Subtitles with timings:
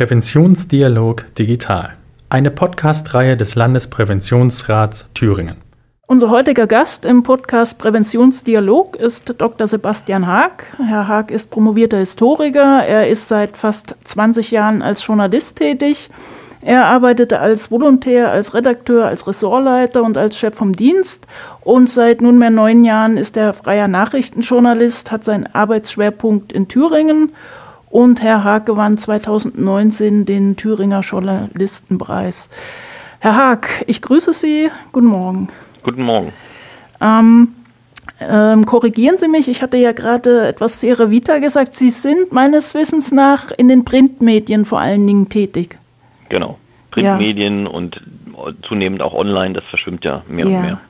[0.00, 1.92] Präventionsdialog Digital,
[2.30, 5.56] eine Podcast-Reihe des Landespräventionsrats Thüringen.
[6.06, 9.66] Unser heutiger Gast im Podcast Präventionsdialog ist Dr.
[9.66, 10.64] Sebastian Haag.
[10.82, 12.82] Herr Haag ist promovierter Historiker.
[12.82, 16.08] Er ist seit fast 20 Jahren als Journalist tätig.
[16.62, 21.26] Er arbeitete als Volontär, als Redakteur, als Ressortleiter und als Chef vom Dienst.
[21.60, 27.32] Und seit nunmehr neun Jahren ist er freier Nachrichtenjournalist, hat seinen Arbeitsschwerpunkt in Thüringen
[27.90, 32.48] und Herr Haag gewann 2019 den Thüringer Journalistenpreis.
[33.18, 34.70] Herr Haag, ich grüße Sie.
[34.92, 35.48] Guten Morgen.
[35.82, 36.32] Guten Morgen.
[37.00, 37.48] Ähm,
[38.20, 41.74] ähm, korrigieren Sie mich, ich hatte ja gerade etwas zu Ihrer Vita gesagt.
[41.74, 45.78] Sie sind meines Wissens nach in den Printmedien vor allen Dingen tätig.
[46.28, 46.58] Genau.
[46.90, 47.70] Printmedien ja.
[47.70, 48.00] und
[48.66, 50.56] zunehmend auch online, das verschwimmt ja mehr ja.
[50.56, 50.80] und mehr.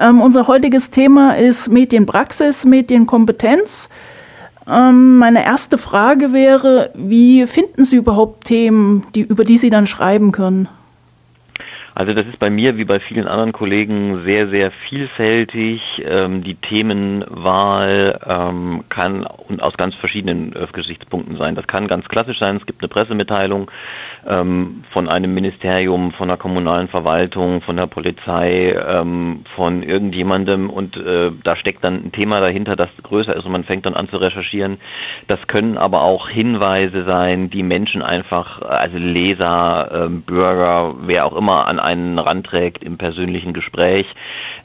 [0.00, 3.88] Ähm, unser heutiges Thema ist Medienpraxis, Medienkompetenz.
[4.68, 9.86] Ähm, meine erste Frage wäre, wie finden Sie überhaupt Themen, die, über die Sie dann
[9.86, 10.68] schreiben können?
[11.98, 15.82] Also das ist bei mir wie bei vielen anderen Kollegen sehr, sehr vielfältig.
[16.06, 21.56] Ähm, die Themenwahl ähm, kann aus ganz verschiedenen äh, Gesichtspunkten sein.
[21.56, 22.58] Das kann ganz klassisch sein.
[22.58, 23.68] Es gibt eine Pressemitteilung
[24.28, 30.96] ähm, von einem Ministerium, von der kommunalen Verwaltung, von der Polizei, ähm, von irgendjemandem und
[30.96, 34.08] äh, da steckt dann ein Thema dahinter, das größer ist und man fängt dann an
[34.08, 34.78] zu recherchieren.
[35.26, 41.36] Das können aber auch Hinweise sein, die Menschen einfach, also Leser, äh, Bürger, wer auch
[41.36, 44.06] immer an einen ranträgt im persönlichen Gespräch.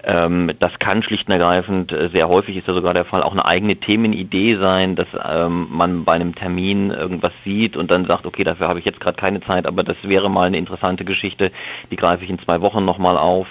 [0.04, 3.32] Ähm, das kann schlicht und ergreifend, äh, sehr häufig ist ja sogar der Fall, auch
[3.32, 8.26] eine eigene Themenidee sein, dass ähm, man bei einem Termin irgendwas sieht und dann sagt,
[8.26, 11.52] okay, dafür habe ich jetzt gerade keine Zeit, aber das wäre mal eine interessante Geschichte,
[11.92, 13.48] die greife ich in zwei Wochen nochmal auf.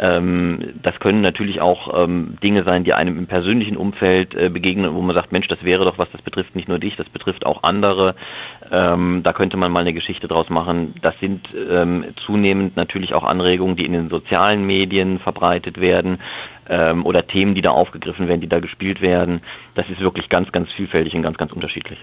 [0.00, 4.94] Ähm, das können natürlich auch ähm, Dinge sein, die einem im persönlichen Umfeld äh, begegnen,
[4.94, 7.44] wo man sagt, Mensch, das wäre doch was, das betrifft nicht nur dich, das betrifft
[7.44, 8.14] auch andere.
[8.70, 10.94] Ähm, da könnte man mal eine Geschichte draus machen.
[11.02, 16.18] Das sind ähm, zunehmend natürlich auch Anregungen, die in den sozialen Medien verbreitet werden
[16.68, 19.40] ähm, oder Themen, die da aufgegriffen werden, die da gespielt werden.
[19.74, 21.98] Das ist wirklich ganz, ganz vielfältig und ganz, ganz unterschiedlich.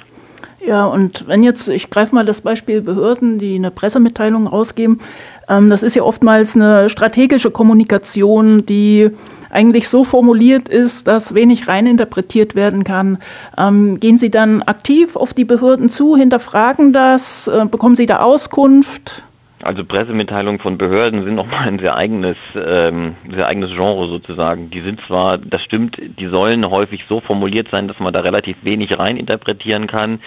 [0.65, 4.99] Ja, und wenn jetzt, ich greife mal das Beispiel Behörden, die eine Pressemitteilung rausgeben,
[5.47, 9.11] das ist ja oftmals eine strategische Kommunikation, die
[9.49, 13.19] eigentlich so formuliert ist, dass wenig reininterpretiert werden kann.
[13.57, 18.19] Ähm, gehen Sie dann aktiv auf die Behörden zu, hinterfragen das, äh, bekommen Sie da
[18.19, 19.23] Auskunft?
[19.63, 24.69] Also Pressemitteilungen von Behörden sind nochmal ein sehr eigenes, ähm, sehr eigenes Genre sozusagen.
[24.69, 28.57] Die sind zwar, das stimmt, die sollen häufig so formuliert sein, dass man da relativ
[28.63, 30.19] wenig reininterpretieren kann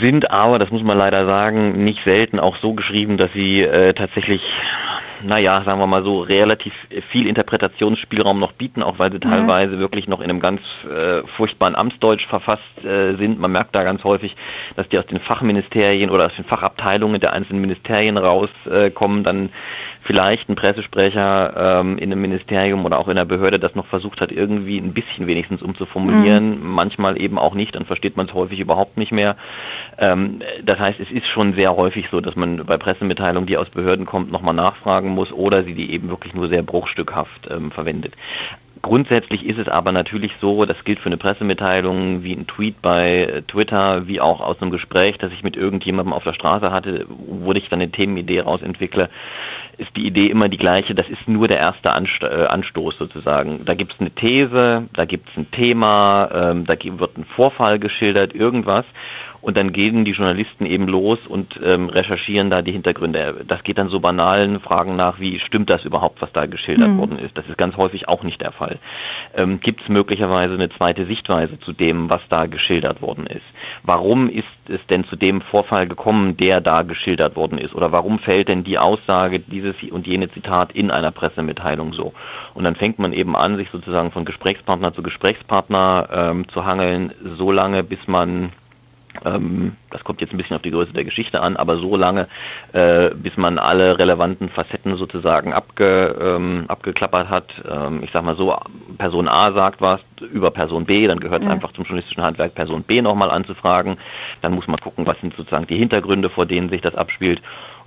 [0.00, 3.92] sind aber, das muss man leider sagen, nicht selten auch so geschrieben, dass sie äh,
[3.92, 4.42] tatsächlich
[5.24, 6.74] naja, sagen wir mal so, relativ
[7.10, 9.30] viel Interpretationsspielraum noch bieten, auch weil sie mhm.
[9.30, 13.40] teilweise wirklich noch in einem ganz äh, furchtbaren Amtsdeutsch verfasst äh, sind.
[13.40, 14.36] Man merkt da ganz häufig,
[14.76, 19.50] dass die aus den Fachministerien oder aus den Fachabteilungen der einzelnen Ministerien rauskommen, äh, dann
[20.04, 24.20] vielleicht ein Pressesprecher ähm, in einem Ministerium oder auch in einer Behörde das noch versucht
[24.20, 26.70] hat, irgendwie ein bisschen wenigstens umzuformulieren, mhm.
[26.70, 29.36] manchmal eben auch nicht, dann versteht man es häufig überhaupt nicht mehr.
[29.98, 33.70] Ähm, das heißt, es ist schon sehr häufig so, dass man bei Pressemitteilungen, die aus
[33.70, 38.12] Behörden kommt, nochmal nachfragen muss oder sie die eben wirklich nur sehr bruchstückhaft ähm, verwendet.
[38.84, 43.42] Grundsätzlich ist es aber natürlich so, das gilt für eine Pressemitteilung, wie ein Tweet bei
[43.48, 47.50] Twitter, wie auch aus einem Gespräch, das ich mit irgendjemandem auf der Straße hatte, wo
[47.52, 49.08] ich dann eine Themenidee rausentwickle,
[49.78, 53.64] ist die Idee immer die gleiche, das ist nur der erste äh, Anstoß sozusagen.
[53.64, 57.78] Da gibt es eine These, da gibt es ein Thema, ähm, da wird ein Vorfall
[57.78, 58.84] geschildert, irgendwas
[59.44, 63.44] und dann gehen die Journalisten eben los und ähm, recherchieren da die Hintergründe.
[63.46, 66.98] Das geht dann so banalen Fragen nach, wie stimmt das überhaupt, was da geschildert mhm.
[66.98, 67.36] worden ist.
[67.36, 68.78] Das ist ganz häufig auch nicht der Fall.
[69.36, 73.44] Ähm, Gibt es möglicherweise eine zweite Sichtweise zu dem, was da geschildert worden ist?
[73.82, 77.74] Warum ist es denn zu dem Vorfall gekommen, der da geschildert worden ist?
[77.74, 82.14] Oder warum fällt denn die Aussage, dieses und jene Zitat in einer Pressemitteilung so?
[82.54, 87.12] Und dann fängt man eben an, sich sozusagen von Gesprächspartner zu Gesprächspartner ähm, zu hangeln,
[87.36, 88.52] so lange, bis man
[89.22, 92.28] das kommt jetzt ein bisschen auf die Größe der Geschichte an, aber so lange,
[92.72, 97.50] äh, bis man alle relevanten Facetten sozusagen abge, ähm, abgeklappert hat.
[97.68, 98.56] Ähm, ich sag mal so,
[98.98, 100.00] Person A sagt was
[100.32, 101.54] über Person B, dann gehört es ja.
[101.54, 103.98] einfach zum journalistischen Handwerk, Person B nochmal anzufragen.
[104.42, 107.40] Dann muss man gucken, was sind sozusagen die Hintergründe, vor denen sich das abspielt.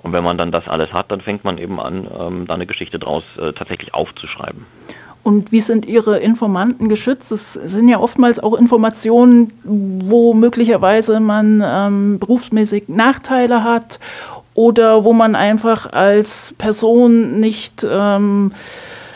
[0.04, 2.68] Und wenn man dann das alles hat, dann fängt man eben an, ähm, da eine
[2.68, 4.66] Geschichte draus äh, tatsächlich aufzuschreiben.
[5.28, 7.34] Und wie sind Ihre Informanten geschützt?
[7.34, 14.00] Es sind ja oftmals auch Informationen, wo möglicherweise man ähm, berufsmäßig Nachteile hat
[14.54, 18.54] oder wo man einfach als Person nicht ähm,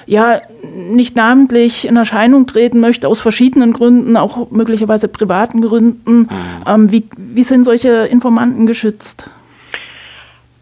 [0.05, 0.41] ja
[0.85, 6.23] nicht namentlich in Erscheinung treten möchte, aus verschiedenen Gründen, auch möglicherweise privaten Gründen.
[6.23, 6.27] Mhm.
[6.67, 9.29] Ähm, wie, wie sind solche Informanten geschützt?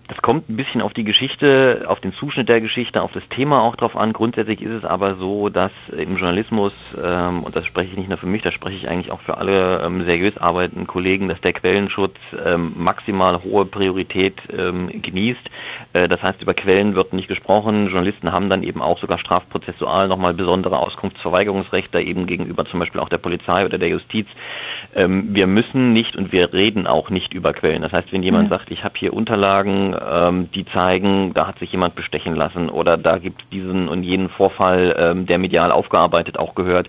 [0.10, 3.62] Das kommt ein bisschen auf die Geschichte, auf den Zuschnitt der Geschichte, auf das Thema
[3.62, 4.12] auch drauf an.
[4.12, 8.18] Grundsätzlich ist es aber so, dass im Journalismus, ähm, und das spreche ich nicht nur
[8.18, 11.54] für mich, das spreche ich eigentlich auch für alle ähm, seriös arbeitenden Kollegen, dass der
[11.54, 15.48] Quellenschutz ähm, maximal hohe Priorität ähm, genießt.
[15.94, 17.86] Äh, das heißt, über Quellen wird nicht gesprochen.
[17.86, 23.10] Journalisten haben dann eben auch sogar strafprozessual nochmal besondere Auskunftsverweigerungsrechte eben gegenüber zum Beispiel auch
[23.10, 24.26] der Polizei oder der Justiz.
[24.96, 27.84] Ähm, wir müssen nicht und wir reden auch nicht über Quellen.
[27.84, 28.58] Das heißt, wenn jemand ja.
[28.58, 32.98] sagt, ich habe hier Unterlagen, ähm, die zeigen, da hat sich jemand bestechen lassen oder
[32.98, 36.88] da gibt es diesen und jenen Vorfall, ähm, der medial aufgearbeitet auch gehört,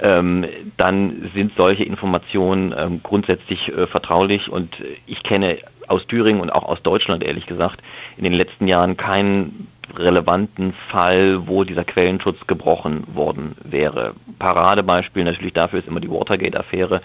[0.00, 0.46] ähm,
[0.76, 4.74] dann sind solche Informationen ähm, grundsätzlich äh, vertraulich und
[5.06, 5.58] ich kenne
[5.88, 7.80] aus Thüringen und auch aus Deutschland ehrlich gesagt
[8.16, 14.14] in den letzten Jahren keinen relevanten Fall, wo dieser Quellenschutz gebrochen worden wäre.
[14.38, 17.02] Paradebeispiel natürlich dafür ist immer die Watergate-Affäre,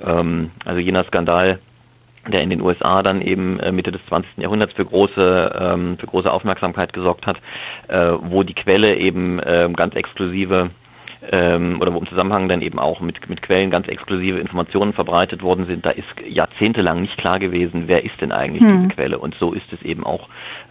[0.00, 1.58] ähm, also jener Skandal,
[2.28, 4.38] der in den USA dann eben äh, Mitte des 20.
[4.38, 7.36] Jahrhunderts für große, ähm, für große Aufmerksamkeit gesorgt hat,
[7.88, 10.70] äh, wo die Quelle eben äh, ganz exklusive
[11.32, 15.42] ähm, oder wo im Zusammenhang dann eben auch mit, mit Quellen ganz exklusive Informationen verbreitet
[15.42, 18.82] worden sind, da ist jahrzehntelang nicht klar gewesen, wer ist denn eigentlich hm.
[18.82, 19.18] diese Quelle.
[19.18, 20.28] Und so ist es eben auch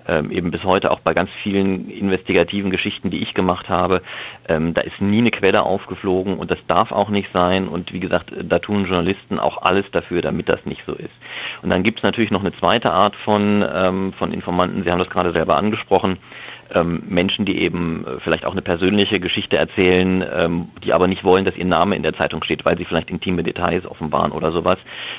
[0.08, 4.02] ähm, eben bis heute auch bei ganz vielen investigativen Geschichten, die ich gemacht habe.
[4.48, 7.68] Ähm, da ist nie eine Quelle aufgeflogen und das darf auch nicht sein.
[7.68, 11.14] Und wie gesagt, da tun Journalisten auch alles dafür, damit das nicht so ist.
[11.62, 14.84] Und dann gibt es natürlich noch eine zweite Art von, ähm, von Informanten.
[14.84, 16.18] Sie haben das gerade selber angesprochen
[16.74, 21.24] ähm, Menschen, die eben äh, vielleicht auch eine persönliche Geschichte erzählen, ähm, die aber nicht
[21.24, 24.52] wollen, dass ihr Name in der Zeitung steht, weil sie vielleicht intime Details offenbaren oder
[24.52, 24.78] sowas.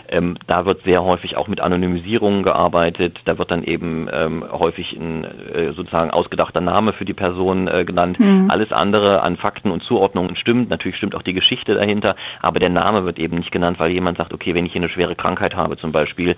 [0.09, 3.21] Ähm, da wird sehr häufig auch mit Anonymisierungen gearbeitet.
[3.25, 7.85] Da wird dann eben ähm, häufig ein äh, sozusagen ausgedachter Name für die Person äh,
[7.85, 8.19] genannt.
[8.19, 8.51] Mhm.
[8.51, 10.71] Alles andere an Fakten und Zuordnungen stimmt.
[10.71, 14.19] Natürlich stimmt auch die Geschichte dahinter, aber der Name wird eben nicht genannt, weil jemand
[14.19, 16.37] sagt, okay, wenn ich hier eine schwere Krankheit habe zum Beispiel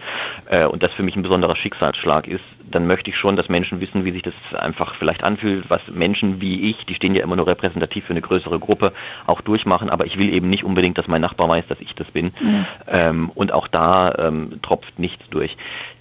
[0.50, 3.80] äh, und das für mich ein besonderer Schicksalsschlag ist, dann möchte ich schon, dass Menschen
[3.80, 7.36] wissen, wie sich das einfach vielleicht anfühlt, was Menschen wie ich, die stehen ja immer
[7.36, 8.92] nur repräsentativ für eine größere Gruppe,
[9.26, 12.10] auch durchmachen, aber ich will eben nicht unbedingt, dass mein Nachbar weiß, dass ich das
[12.10, 12.32] bin.
[12.40, 12.66] Mhm.
[12.88, 15.56] Ähm, und auch da ähm, tropft nichts durch.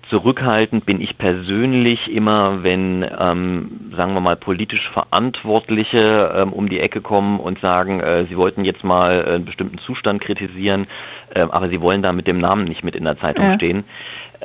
[0.10, 6.80] Zurückhaltend bin ich persönlich immer, wenn, ähm, sagen wir mal, politisch Verantwortliche ähm, um die
[6.80, 10.86] Ecke kommen und sagen, äh, sie wollten jetzt mal einen bestimmten Zustand kritisieren,
[11.34, 13.56] äh, aber sie wollen da mit dem Namen nicht mit in der Zeitung ja.
[13.56, 13.84] stehen.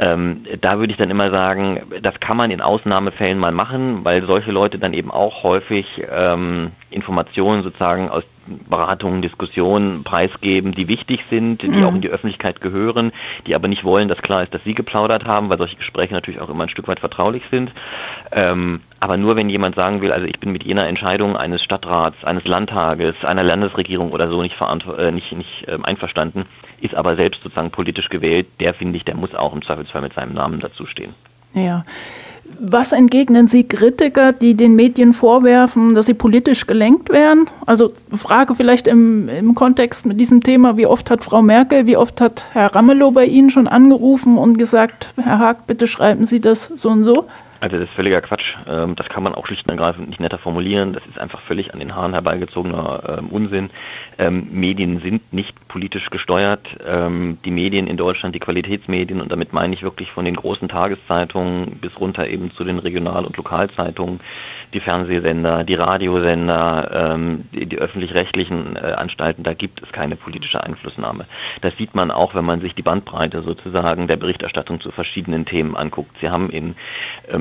[0.03, 4.25] Ähm, da würde ich dann immer sagen, das kann man in Ausnahmefällen mal machen, weil
[4.25, 8.25] solche Leute dann eben auch häufig ähm, Informationen sozusagen aus
[8.69, 11.85] Beratungen, Diskussionen preisgeben, die wichtig sind, die mhm.
[11.85, 13.13] auch in die Öffentlichkeit gehören,
[13.47, 16.41] die aber nicht wollen, dass klar ist, dass sie geplaudert haben, weil solche Gespräche natürlich
[16.41, 17.73] auch immer ein Stück weit vertraulich sind.
[18.33, 22.23] Ähm, aber nur wenn jemand sagen will, also ich bin mit jener Entscheidung eines Stadtrats,
[22.25, 26.45] eines Landtages, einer Landesregierung oder so nicht, äh, nicht, nicht äh, einverstanden,
[26.81, 30.15] ist aber selbst sozusagen politisch gewählt, der finde ich, der muss auch im Zweifelsfall mit
[30.15, 31.15] seinem Namen dazustehen.
[31.55, 31.85] Ja.
[32.59, 37.49] Was entgegnen Sie Kritiker, die den Medien vorwerfen, dass sie politisch gelenkt werden?
[37.67, 41.97] Also Frage vielleicht im, im Kontext mit diesem Thema, wie oft hat Frau Merkel, wie
[41.97, 46.41] oft hat Herr Ramelow bei Ihnen schon angerufen und gesagt, Herr Haag, bitte schreiben Sie
[46.41, 47.27] das so und so?
[47.61, 48.55] Also das ist völliger Quatsch.
[48.67, 50.95] Ähm, das kann man auch schlicht und ergreifend nicht netter formulieren.
[50.95, 53.71] Das ist einfach völlig an den Haaren herbeigezogener ähm, Unsinn.
[54.21, 56.61] Ähm, Medien sind nicht politisch gesteuert.
[56.81, 61.79] Die Medien in Deutschland, die Qualitätsmedien, und damit meine ich wirklich von den großen Tageszeitungen
[61.81, 64.21] bis runter eben zu den Regional- und Lokalzeitungen,
[64.75, 67.17] die Fernsehsender, die Radiosender,
[67.53, 71.27] die, die öffentlich-rechtlichen äh, Anstalten, da gibt es keine politische Einflussnahme.
[71.61, 75.77] Das sieht man auch, wenn man sich die Bandbreite sozusagen der Berichterstattung zu verschiedenen Themen
[75.77, 76.17] anguckt.
[76.21, 76.75] Sie haben in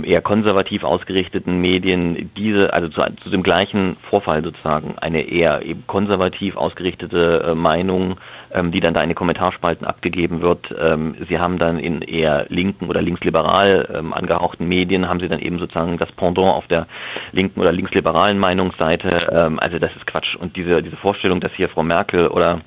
[0.04, 5.84] eher konservativ ausgerichteten Medien diese, also zu, zu dem gleichen Vorfall sozusagen, eine eher eben
[5.88, 8.18] konservativ ausgerichtete äh, Meinung,
[8.52, 10.74] ähm, die dann da in den Kommentarspalten abgegeben wird.
[10.80, 15.40] Ähm, sie haben dann in eher linken oder linksliberal ähm, angehauchten Medien, haben sie dann
[15.40, 16.88] eben sozusagen das Pendant auf der
[17.32, 19.58] linken oder linksliberalen Meinungsseite.
[19.60, 20.36] Also das ist Quatsch.
[20.36, 22.62] Und diese, diese Vorstellung, dass hier Frau Merkel oder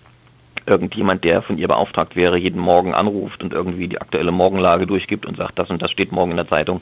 [0.67, 5.27] irgendjemand, der von ihr beauftragt wäre, jeden Morgen anruft und irgendwie die aktuelle Morgenlage durchgibt
[5.27, 6.81] und sagt, das und das steht morgen in der Zeitung.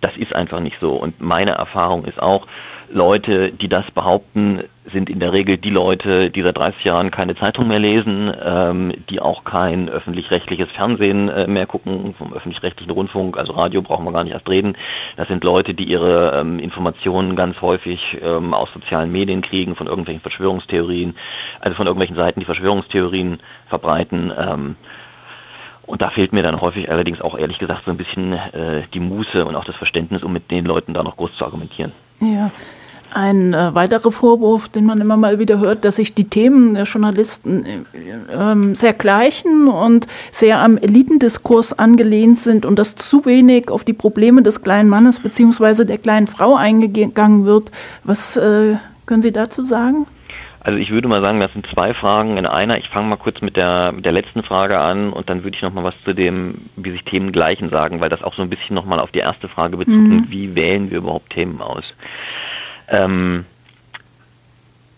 [0.00, 0.94] Das ist einfach nicht so.
[0.94, 2.46] Und meine Erfahrung ist auch,
[2.90, 7.36] Leute, die das behaupten, sind in der Regel die Leute, die seit 30 Jahren keine
[7.36, 13.38] Zeitung mehr lesen, ähm, die auch kein öffentlich-rechtliches Fernsehen äh, mehr gucken, vom öffentlich-rechtlichen Rundfunk,
[13.38, 14.76] also Radio brauchen wir gar nicht erst reden.
[15.16, 19.86] Das sind Leute, die ihre ähm, Informationen ganz häufig ähm, aus sozialen Medien kriegen, von
[19.86, 21.14] irgendwelchen Verschwörungstheorien,
[21.60, 24.32] also von irgendwelchen Seiten, die Verschwörungstheorien verbreiten.
[24.36, 24.76] Ähm,
[25.86, 29.00] und da fehlt mir dann häufig allerdings auch ehrlich gesagt so ein bisschen äh, die
[29.00, 31.92] Muße und auch das Verständnis, um mit den Leuten da noch groß zu argumentieren.
[32.20, 32.50] Ja.
[33.14, 36.84] Ein äh, weiterer Vorwurf, den man immer mal wieder hört, dass sich die Themen der
[36.84, 43.70] Journalisten äh, äh, sehr gleichen und sehr am Elitendiskurs angelehnt sind und dass zu wenig
[43.70, 45.84] auf die Probleme des kleinen Mannes bzw.
[45.84, 47.70] der kleinen Frau eingegangen wird.
[48.04, 50.06] Was äh, können Sie dazu sagen?
[50.64, 52.78] Also ich würde mal sagen, das sind zwei Fragen in einer.
[52.78, 55.62] Ich fange mal kurz mit der, mit der letzten Frage an und dann würde ich
[55.62, 58.48] noch mal was zu dem, wie sich Themen gleichen sagen, weil das auch so ein
[58.48, 60.26] bisschen noch mal auf die erste Frage bezieht, mhm.
[60.28, 61.82] wie wählen wir überhaupt Themen aus.
[62.92, 63.44] Ähm,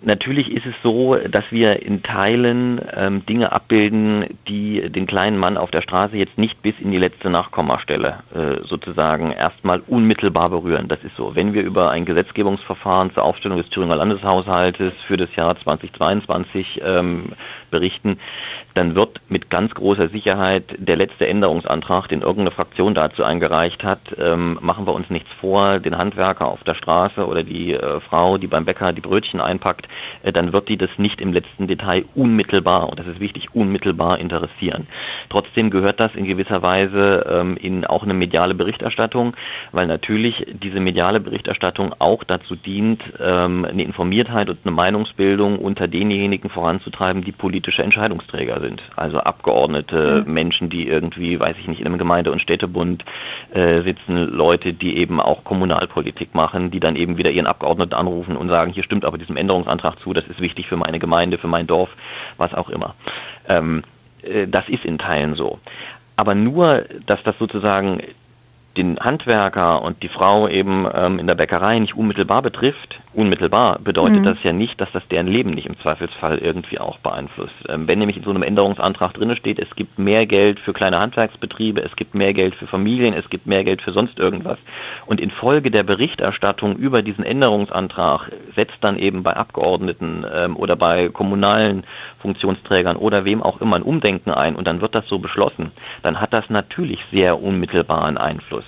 [0.07, 5.57] Natürlich ist es so, dass wir in Teilen ähm, Dinge abbilden, die den kleinen Mann
[5.57, 10.89] auf der Straße jetzt nicht bis in die letzte Nachkommastelle äh, sozusagen erstmal unmittelbar berühren.
[10.89, 11.35] Das ist so.
[11.35, 17.33] Wenn wir über ein Gesetzgebungsverfahren zur Aufstellung des Thüringer Landeshaushaltes für das Jahr 2022 ähm,
[17.75, 18.19] berichten,
[18.75, 24.01] dann wird mit ganz großer Sicherheit der letzte Änderungsantrag, den irgendeine Fraktion dazu eingereicht hat,
[24.19, 28.39] ähm, machen wir uns nichts vor, den Handwerker auf der Straße oder die äh, Frau,
[28.39, 29.89] die beim Bäcker die Brötchen einpackt,
[30.23, 34.19] äh, dann wird die das nicht im letzten Detail unmittelbar, und das ist wichtig, unmittelbar
[34.19, 34.87] interessieren.
[35.31, 39.35] Trotzdem gehört das in gewisser Weise ähm, in auch eine mediale Berichterstattung,
[39.73, 45.89] weil natürlich diese mediale Berichterstattung auch dazu dient, ähm, eine Informiertheit und eine Meinungsbildung unter
[45.89, 47.33] denjenigen voranzutreiben, die
[47.65, 48.83] politische Entscheidungsträger sind.
[48.95, 50.33] Also Abgeordnete, mhm.
[50.33, 53.05] Menschen, die irgendwie, weiß ich nicht, in einem Gemeinde- und Städtebund
[53.55, 58.37] äh, sitzen, Leute, die eben auch Kommunalpolitik machen, die dann eben wieder ihren Abgeordneten anrufen
[58.37, 61.49] und sagen, hier stimmt aber diesem Änderungsantrag zu, das ist wichtig für meine Gemeinde, für
[61.49, 61.89] mein Dorf,
[62.37, 62.95] was auch immer.
[63.49, 63.83] Ähm,
[64.23, 65.59] äh, das ist in Teilen so.
[66.17, 68.03] Aber nur, dass das sozusagen
[68.77, 74.21] den Handwerker und die Frau eben ähm, in der Bäckerei nicht unmittelbar betrifft, unmittelbar bedeutet
[74.21, 74.25] mhm.
[74.25, 77.55] das ja nicht, dass das deren Leben nicht im Zweifelsfall irgendwie auch beeinflusst.
[77.69, 80.99] Ähm, wenn nämlich in so einem Änderungsantrag drin steht, es gibt mehr Geld für kleine
[80.99, 84.59] Handwerksbetriebe, es gibt mehr Geld für Familien, es gibt mehr Geld für sonst irgendwas
[85.07, 91.09] und infolge der Berichterstattung über diesen Änderungsantrag setzt dann eben bei Abgeordneten ähm, oder bei
[91.09, 91.85] kommunalen
[92.21, 96.21] Funktionsträgern oder wem auch immer ein Umdenken ein und dann wird das so beschlossen, dann
[96.21, 98.65] hat das natürlich sehr unmittelbaren Einfluss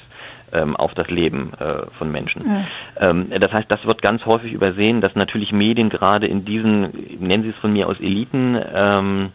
[0.53, 2.43] ähm, auf das Leben äh, von Menschen.
[2.47, 3.11] Ja.
[3.11, 7.43] Ähm, das heißt, das wird ganz häufig übersehen, dass natürlich Medien gerade in diesen, nennen
[7.43, 9.33] Sie es von mir aus Eliten, ähm,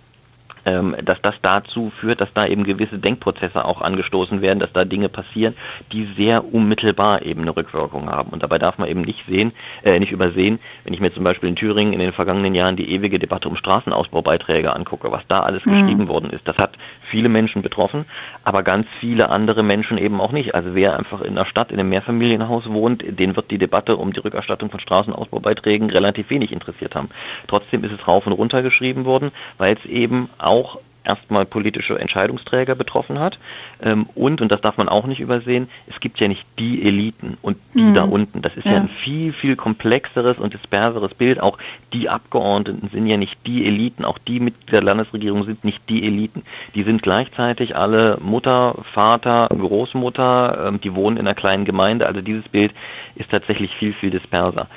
[0.65, 4.85] ähm, dass das dazu führt, dass da eben gewisse Denkprozesse auch angestoßen werden, dass da
[4.85, 5.55] Dinge passieren,
[5.91, 8.29] die sehr unmittelbar eben eine Rückwirkung haben.
[8.29, 9.53] Und dabei darf man eben nicht sehen,
[9.83, 12.91] äh, nicht übersehen, wenn ich mir zum Beispiel in Thüringen in den vergangenen Jahren die
[12.91, 15.71] ewige Debatte um Straßenausbaubeiträge angucke, was da alles mhm.
[15.71, 16.47] geschrieben worden ist.
[16.47, 16.73] Das hat
[17.11, 18.05] viele Menschen betroffen,
[18.43, 20.55] aber ganz viele andere Menschen eben auch nicht.
[20.55, 24.13] Also wer einfach in der Stadt in einem Mehrfamilienhaus wohnt, den wird die Debatte um
[24.13, 27.09] die Rückerstattung von Straßenausbaubeiträgen relativ wenig interessiert haben.
[27.47, 32.75] Trotzdem ist es rauf und runter geschrieben worden, weil es eben auch erstmal politische Entscheidungsträger
[32.75, 33.37] betroffen hat.
[33.81, 37.37] Ähm, und, und das darf man auch nicht übersehen, es gibt ja nicht die Eliten
[37.41, 37.95] und die mhm.
[37.95, 38.41] da unten.
[38.41, 38.73] Das ist ja.
[38.73, 38.77] ja.
[38.81, 41.39] ein viel, viel komplexeres und disperseres Bild.
[41.39, 41.57] Auch
[41.93, 46.05] die Abgeordneten sind ja nicht die Eliten, auch die mit der Landesregierung sind nicht die
[46.05, 46.43] Eliten.
[46.75, 52.05] Die sind gleichzeitig alle Mutter, Vater, Großmutter, ähm, die wohnen in einer kleinen Gemeinde.
[52.05, 52.71] Also dieses Bild
[53.15, 54.67] ist tatsächlich viel, viel disperser.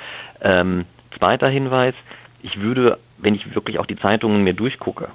[0.41, 0.85] Ähm,
[1.17, 1.93] zweiter Hinweis,
[2.41, 5.09] ich würde, wenn ich wirklich auch die Zeitungen mir durchgucke,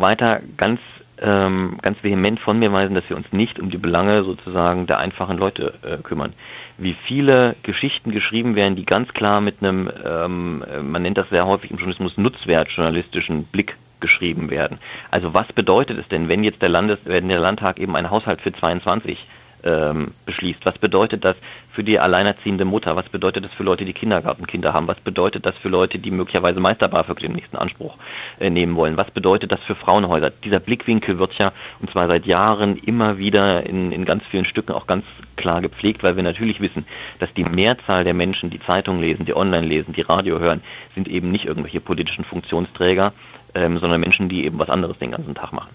[0.00, 0.80] weiter ganz
[1.20, 4.98] ähm, ganz vehement von mir weisen, dass wir uns nicht um die Belange sozusagen der
[4.98, 6.32] einfachen Leute äh, kümmern.
[6.76, 11.46] Wie viele Geschichten geschrieben werden, die ganz klar mit einem, ähm, man nennt das sehr
[11.46, 14.78] häufig im Journalismus, nutzwertjournalistischen Blick geschrieben werden.
[15.10, 18.40] Also was bedeutet es denn, wenn jetzt der Landes, wenn der Landtag eben einen Haushalt
[18.40, 19.26] für 22
[19.64, 20.64] ähm, beschließt.
[20.64, 21.36] Was bedeutet das
[21.78, 22.96] für die alleinerziehende Mutter?
[22.96, 24.88] Was bedeutet das für Leute, die Kindergartenkinder haben?
[24.88, 27.96] Was bedeutet das für Leute, die möglicherweise Meisterbafög den nächsten Anspruch
[28.40, 28.96] äh, nehmen wollen?
[28.96, 30.30] Was bedeutet das für Frauenhäuser?
[30.42, 34.72] Dieser Blickwinkel wird ja, und zwar seit Jahren, immer wieder in, in ganz vielen Stücken
[34.72, 35.04] auch ganz
[35.36, 36.84] klar gepflegt, weil wir natürlich wissen,
[37.20, 40.62] dass die Mehrzahl der Menschen, die Zeitung lesen, die online lesen, die Radio hören,
[40.96, 43.12] sind eben nicht irgendwelche politischen Funktionsträger,
[43.54, 45.70] ähm, sondern Menschen, die eben was anderes den ganzen Tag machen.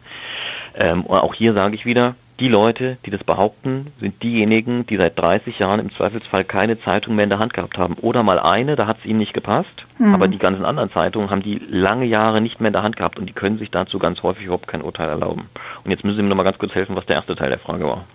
[0.75, 4.97] Ähm, und auch hier sage ich wieder, die Leute, die das behaupten, sind diejenigen, die
[4.97, 7.93] seit 30 Jahren im Zweifelsfall keine Zeitung mehr in der Hand gehabt haben.
[8.01, 9.85] Oder mal eine, da hat es ihnen nicht gepasst.
[9.99, 10.15] Mhm.
[10.15, 13.19] Aber die ganzen anderen Zeitungen haben die lange Jahre nicht mehr in der Hand gehabt
[13.19, 15.43] und die können sich dazu ganz häufig überhaupt kein Urteil erlauben.
[15.83, 17.59] Und jetzt müssen Sie mir noch mal ganz kurz helfen, was der erste Teil der
[17.59, 18.05] Frage war.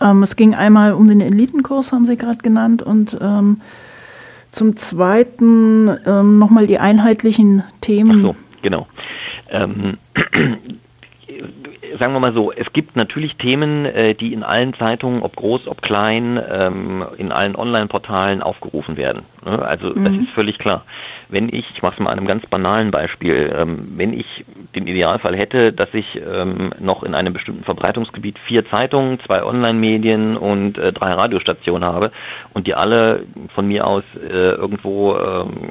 [0.00, 3.60] Ähm, es ging einmal um den Elitenkurs, haben Sie gerade genannt, und ähm,
[4.50, 8.20] zum Zweiten ähm, nochmal die einheitlichen Themen.
[8.20, 8.86] Ach so, genau.
[9.50, 9.98] Ähm,
[11.98, 15.66] sagen wir mal so, es gibt natürlich Themen, äh, die in allen Zeitungen, ob groß,
[15.66, 19.22] ob klein, ähm, in allen Online-Portalen aufgerufen werden.
[19.44, 19.60] Ne?
[19.62, 20.04] Also mhm.
[20.04, 20.84] das ist völlig klar.
[21.28, 24.86] Wenn ich, ich mache es mal an einem ganz banalen Beispiel, ähm, wenn ich den
[24.86, 30.78] Idealfall hätte, dass ich ähm, noch in einem bestimmten Verbreitungsgebiet vier Zeitungen, zwei Online-Medien und
[30.78, 32.12] äh, drei Radiostationen habe
[32.54, 35.16] und die alle von mir aus äh, irgendwo,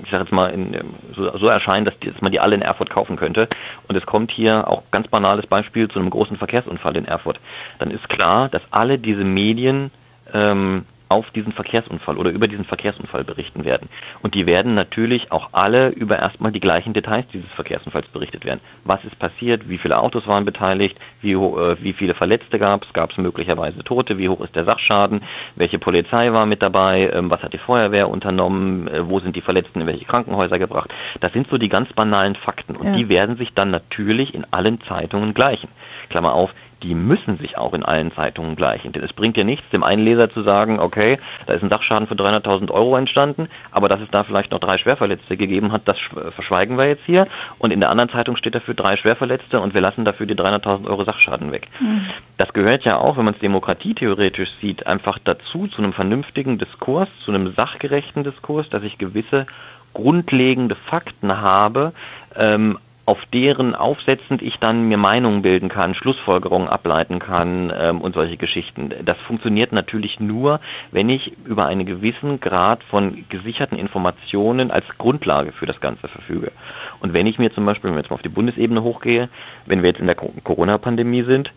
[0.03, 0.75] ich sage jetzt mal, in,
[1.15, 3.47] so, so erscheinen, dass, die, dass man die alle in Erfurt kaufen könnte
[3.87, 7.39] und es kommt hier auch ganz banales Beispiel zu einem großen Verkehrsunfall in Erfurt,
[7.79, 9.91] dann ist klar, dass alle diese Medien
[10.33, 13.89] ähm, auf diesen Verkehrsunfall oder über diesen Verkehrsunfall berichten werden.
[14.21, 18.59] Und die werden natürlich auch alle über erstmal die gleichen Details dieses Verkehrsunfalls berichtet werden.
[18.83, 19.69] Was ist passiert?
[19.69, 20.97] Wie viele Autos waren beteiligt?
[21.21, 22.93] Wie, äh, wie viele Verletzte gab es?
[22.93, 24.17] Gab es möglicherweise Tote?
[24.17, 25.21] Wie hoch ist der Sachschaden?
[25.55, 27.09] Welche Polizei war mit dabei?
[27.13, 28.87] Ähm, was hat die Feuerwehr unternommen?
[28.87, 30.93] Äh, wo sind die Verletzten in welche Krankenhäuser gebracht?
[31.19, 32.75] Das sind so die ganz banalen Fakten.
[32.75, 32.95] Und ja.
[32.95, 35.69] die werden sich dann natürlich in allen Zeitungen gleichen.
[36.09, 36.51] Klammer auf,
[36.83, 38.91] die müssen sich auch in allen Zeitungen gleichen.
[38.91, 42.07] Denn es bringt ja nichts, dem einen Leser zu sagen, okay, da ist ein Sachschaden
[42.07, 45.97] für 300.000 Euro entstanden, aber dass es da vielleicht noch drei Schwerverletzte gegeben hat, das
[46.35, 47.27] verschweigen wir jetzt hier.
[47.57, 50.87] Und in der anderen Zeitung steht dafür drei Schwerverletzte und wir lassen dafür die 300.000
[50.87, 51.67] Euro Sachschaden weg.
[51.79, 52.05] Mhm.
[52.37, 57.09] Das gehört ja auch, wenn man es demokratietheoretisch sieht, einfach dazu, zu einem vernünftigen Diskurs,
[57.23, 59.47] zu einem sachgerechten Diskurs, dass ich gewisse
[59.93, 61.93] grundlegende Fakten habe,
[62.35, 68.13] ähm, auf deren aufsetzend ich dann mir Meinungen bilden kann, Schlussfolgerungen ableiten kann ähm, und
[68.13, 68.93] solche Geschichten.
[69.05, 70.59] Das funktioniert natürlich nur,
[70.91, 76.51] wenn ich über einen gewissen Grad von gesicherten Informationen als Grundlage für das Ganze verfüge.
[76.99, 79.29] Und wenn ich mir zum Beispiel, wenn wir jetzt mal auf die Bundesebene hochgehe,
[79.65, 81.53] wenn wir jetzt in der Corona-Pandemie sind,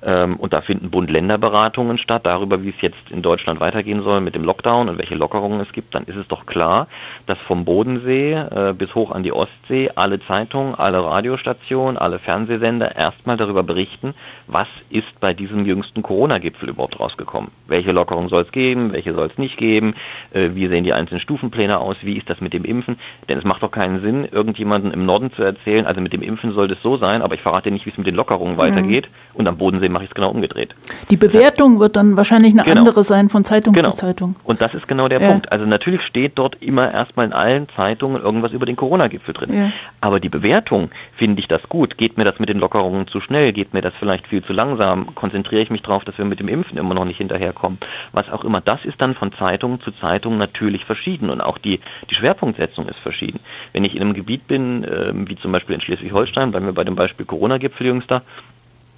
[0.00, 4.44] und da finden Bund-Länder-Beratungen statt darüber, wie es jetzt in Deutschland weitergehen soll mit dem
[4.44, 5.94] Lockdown und welche Lockerungen es gibt.
[5.94, 6.86] Dann ist es doch klar,
[7.26, 12.94] dass vom Bodensee äh, bis hoch an die Ostsee alle Zeitungen, alle Radiostationen, alle Fernsehsender
[12.94, 14.14] erstmal darüber berichten,
[14.46, 17.50] was ist bei diesem jüngsten Corona-Gipfel überhaupt rausgekommen.
[17.66, 19.94] Welche Lockerungen soll es geben, welche soll es nicht geben,
[20.32, 22.98] äh, wie sehen die einzelnen Stufenpläne aus, wie ist das mit dem Impfen.
[23.28, 26.52] Denn es macht doch keinen Sinn, irgendjemanden im Norden zu erzählen, also mit dem Impfen
[26.52, 28.58] soll das so sein, aber ich verrate nicht, wie es mit den Lockerungen mhm.
[28.58, 29.08] weitergeht.
[29.34, 30.74] Und am Bodensee Fernsehen mache ich es genau umgedreht.
[31.10, 32.80] Die Bewertung wird dann wahrscheinlich eine genau.
[32.80, 33.90] andere sein von Zeitung genau.
[33.90, 34.36] zu Zeitung.
[34.44, 35.30] Und das ist genau der ja.
[35.30, 35.50] Punkt.
[35.50, 39.52] Also natürlich steht dort immer erstmal in allen Zeitungen irgendwas über den Corona-Gipfel drin.
[39.52, 39.72] Ja.
[40.00, 41.98] Aber die Bewertung, finde ich das gut?
[41.98, 43.52] Geht mir das mit den Lockerungen zu schnell?
[43.52, 45.14] Geht mir das vielleicht viel zu langsam?
[45.14, 47.78] Konzentriere ich mich darauf, dass wir mit dem Impfen immer noch nicht hinterherkommen?
[48.12, 48.60] Was auch immer.
[48.60, 52.98] Das ist dann von Zeitung zu Zeitung natürlich verschieden und auch die, die Schwerpunktsetzung ist
[52.98, 53.40] verschieden.
[53.72, 56.84] Wenn ich in einem Gebiet bin, äh, wie zum Beispiel in Schleswig-Holstein, bleiben wir bei
[56.84, 58.22] dem Beispiel Corona-Gipfel jüngster,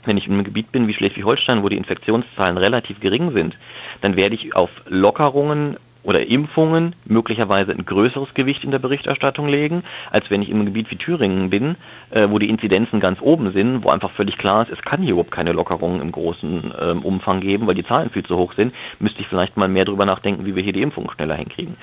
[0.04, 3.56] wenn ich in einem Gebiet bin wie Schleswig-Holstein, wo die Infektionszahlen relativ gering sind,
[4.00, 9.82] dann werde ich auf Lockerungen oder Impfungen möglicherweise ein größeres Gewicht in der Berichterstattung legen,
[10.10, 11.76] als wenn ich in einem Gebiet wie Thüringen bin,
[12.10, 15.12] äh, wo die Inzidenzen ganz oben sind, wo einfach völlig klar ist, es kann hier
[15.12, 18.74] überhaupt keine Lockerungen im großen äh, Umfang geben, weil die Zahlen viel zu hoch sind,
[18.98, 21.76] müsste ich vielleicht mal mehr darüber nachdenken, wie wir hier die Impfung schneller hinkriegen.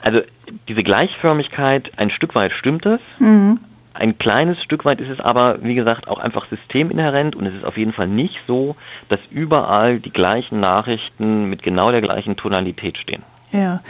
[0.00, 0.20] Also
[0.68, 3.58] diese Gleichförmigkeit, ein Stück weit stimmt es, mhm.
[3.94, 7.64] Ein kleines Stück weit ist es aber, wie gesagt, auch einfach systeminhärent und es ist
[7.64, 8.76] auf jeden Fall nicht so,
[9.08, 13.22] dass überall die gleichen Nachrichten mit genau der gleichen Tonalität stehen.
[13.50, 13.80] Ja.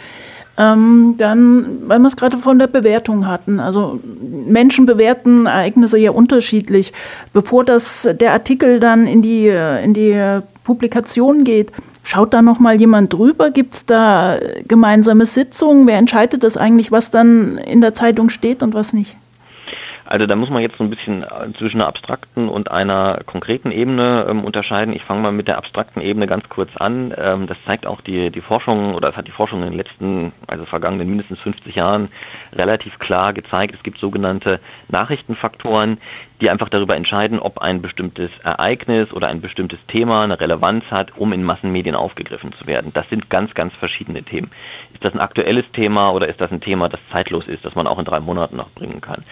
[0.56, 6.11] Ähm, dann, weil wir es gerade von der Bewertung hatten, also Menschen bewerten Ereignisse ja
[6.11, 6.92] unterschiedlich.
[7.32, 11.72] Bevor das, der Artikel dann in die, in die Publikation geht,
[12.11, 13.50] Schaut da noch mal jemand drüber?
[13.50, 15.87] Gibt es da gemeinsame Sitzungen?
[15.87, 19.14] Wer entscheidet das eigentlich, was dann in der Zeitung steht und was nicht?
[20.10, 23.70] Also da muss man jetzt so ein bisschen äh, zwischen einer abstrakten und einer konkreten
[23.70, 24.94] Ebene ähm, unterscheiden.
[24.94, 27.12] Ich fange mal mit der abstrakten Ebene ganz kurz an.
[27.14, 30.32] Ähm, das zeigt auch die, die Forschung oder das hat die Forschung in den letzten,
[30.46, 32.08] also vergangenen mindestens 50 Jahren
[32.54, 33.74] relativ klar gezeigt.
[33.74, 35.98] Es gibt sogenannte Nachrichtenfaktoren,
[36.40, 41.18] die einfach darüber entscheiden, ob ein bestimmtes Ereignis oder ein bestimmtes Thema eine Relevanz hat,
[41.18, 42.92] um in Massenmedien aufgegriffen zu werden.
[42.94, 44.50] Das sind ganz, ganz verschiedene Themen.
[44.94, 47.86] Ist das ein aktuelles Thema oder ist das ein Thema, das zeitlos ist, das man
[47.86, 49.24] auch in drei Monaten noch bringen kann?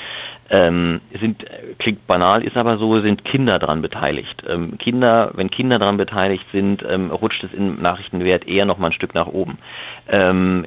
[0.48, 1.44] Ähm, sind,
[1.78, 4.44] klingt banal, ist aber so, sind Kinder daran beteiligt.
[4.48, 8.88] Ähm, Kinder, wenn Kinder daran beteiligt sind, ähm, rutscht es im Nachrichtenwert eher noch mal
[8.88, 9.58] ein Stück nach oben.
[10.08, 10.64] Ähm,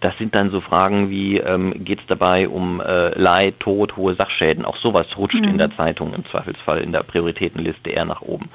[0.00, 4.14] das sind dann so Fragen wie, ähm, geht es dabei um äh, Leid, Tod, hohe
[4.14, 4.64] Sachschäden?
[4.64, 5.44] Auch sowas rutscht mhm.
[5.44, 8.48] in der Zeitung im Zweifelsfall in der Prioritätenliste eher nach oben.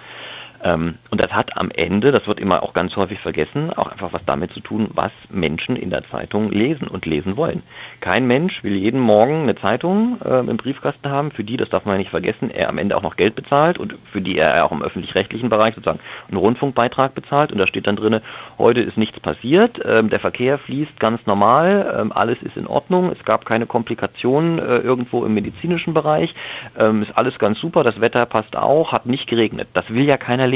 [0.65, 4.11] Ähm, und das hat am Ende, das wird immer auch ganz häufig vergessen, auch einfach
[4.13, 7.61] was damit zu tun, was Menschen in der Zeitung lesen und lesen wollen.
[8.01, 11.85] Kein Mensch will jeden Morgen eine Zeitung äh, im Briefkasten haben, für die, das darf
[11.85, 14.71] man nicht vergessen, er am Ende auch noch Geld bezahlt und für die er auch
[14.71, 17.51] im öffentlich-rechtlichen Bereich sozusagen einen Rundfunkbeitrag bezahlt.
[17.51, 18.21] Und da steht dann drin,
[18.57, 23.11] heute ist nichts passiert, ähm, der Verkehr fließt ganz normal, ähm, alles ist in Ordnung,
[23.11, 26.33] es gab keine Komplikationen äh, irgendwo im medizinischen Bereich,
[26.79, 29.67] ähm, ist alles ganz super, das Wetter passt auch, hat nicht geregnet.
[29.73, 30.54] Das will ja keiner lesen.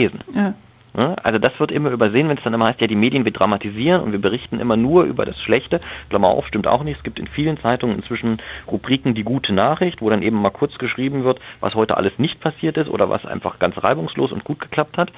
[0.96, 1.16] Ja.
[1.22, 4.02] Also das wird immer übersehen, wenn es dann immer heißt, ja, die Medien wir dramatisieren
[4.02, 5.82] und wir berichten immer nur über das Schlechte.
[6.10, 6.98] Klammer auf, stimmt auch nicht.
[6.98, 10.78] Es gibt in vielen Zeitungen inzwischen Rubriken die gute Nachricht, wo dann eben mal kurz
[10.78, 14.60] geschrieben wird, was heute alles nicht passiert ist oder was einfach ganz reibungslos und gut
[14.60, 15.12] geklappt hat.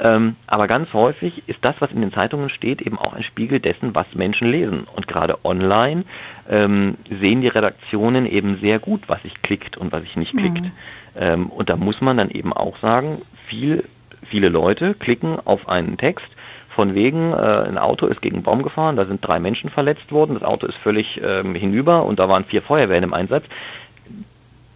[0.00, 3.60] Ähm, aber ganz häufig ist das, was in den Zeitungen steht, eben auch ein Spiegel
[3.60, 4.86] dessen, was Menschen lesen.
[4.94, 6.04] Und gerade online
[6.50, 10.60] ähm, sehen die Redaktionen eben sehr gut, was sich klickt und was sich nicht klickt.
[10.60, 10.72] Mhm.
[11.16, 13.84] Ähm, und da muss man dann eben auch sagen, viel,
[14.34, 16.26] viele Leute klicken auf einen Text,
[16.74, 20.10] von wegen, äh, ein Auto ist gegen einen Baum gefahren, da sind drei Menschen verletzt
[20.10, 23.44] worden, das Auto ist völlig ähm, hinüber und da waren vier Feuerwehren im Einsatz.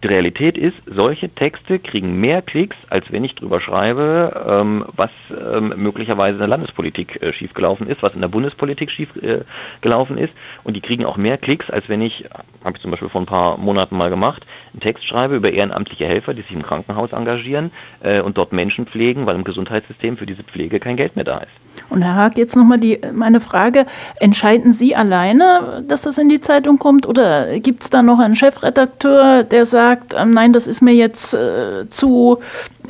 [0.01, 5.11] Die Realität ist, solche Texte kriegen mehr Klicks, als wenn ich drüber schreibe, ähm, was
[5.29, 10.33] ähm, möglicherweise in der Landespolitik äh, schiefgelaufen ist, was in der Bundespolitik schiefgelaufen äh, ist.
[10.63, 12.23] Und die kriegen auch mehr Klicks, als wenn ich,
[12.63, 16.05] habe ich zum Beispiel vor ein paar Monaten mal gemacht, einen Text schreibe über ehrenamtliche
[16.05, 20.25] Helfer, die sich im Krankenhaus engagieren äh, und dort Menschen pflegen, weil im Gesundheitssystem für
[20.25, 21.51] diese Pflege kein Geld mehr da ist.
[21.89, 22.79] Und Herr Haag, jetzt nochmal
[23.13, 23.85] meine Frage,
[24.19, 28.35] entscheiden Sie alleine, dass das in die Zeitung kommt oder gibt es da noch einen
[28.35, 32.39] Chefredakteur, der sagt, ähm, nein, das ist mir jetzt äh, zu,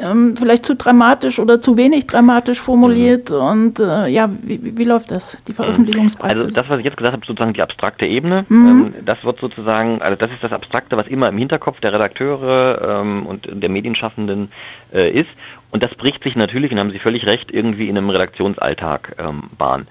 [0.01, 3.35] ähm, vielleicht zu dramatisch oder zu wenig dramatisch formuliert mhm.
[3.35, 6.45] und äh, ja, wie, wie, läuft das, die Veröffentlichungspraxis?
[6.45, 8.67] Also das, was ich jetzt gesagt habe, sozusagen die abstrakte Ebene, mhm.
[8.67, 13.01] ähm, das wird sozusagen, also das ist das Abstrakte, was immer im Hinterkopf der Redakteure
[13.01, 14.51] ähm, und der Medienschaffenden
[14.93, 15.29] äh, ist
[15.71, 19.43] und das bricht sich natürlich, und haben Sie völlig recht, irgendwie in einem Redaktionsalltag ähm,
[19.57, 19.87] Bahn.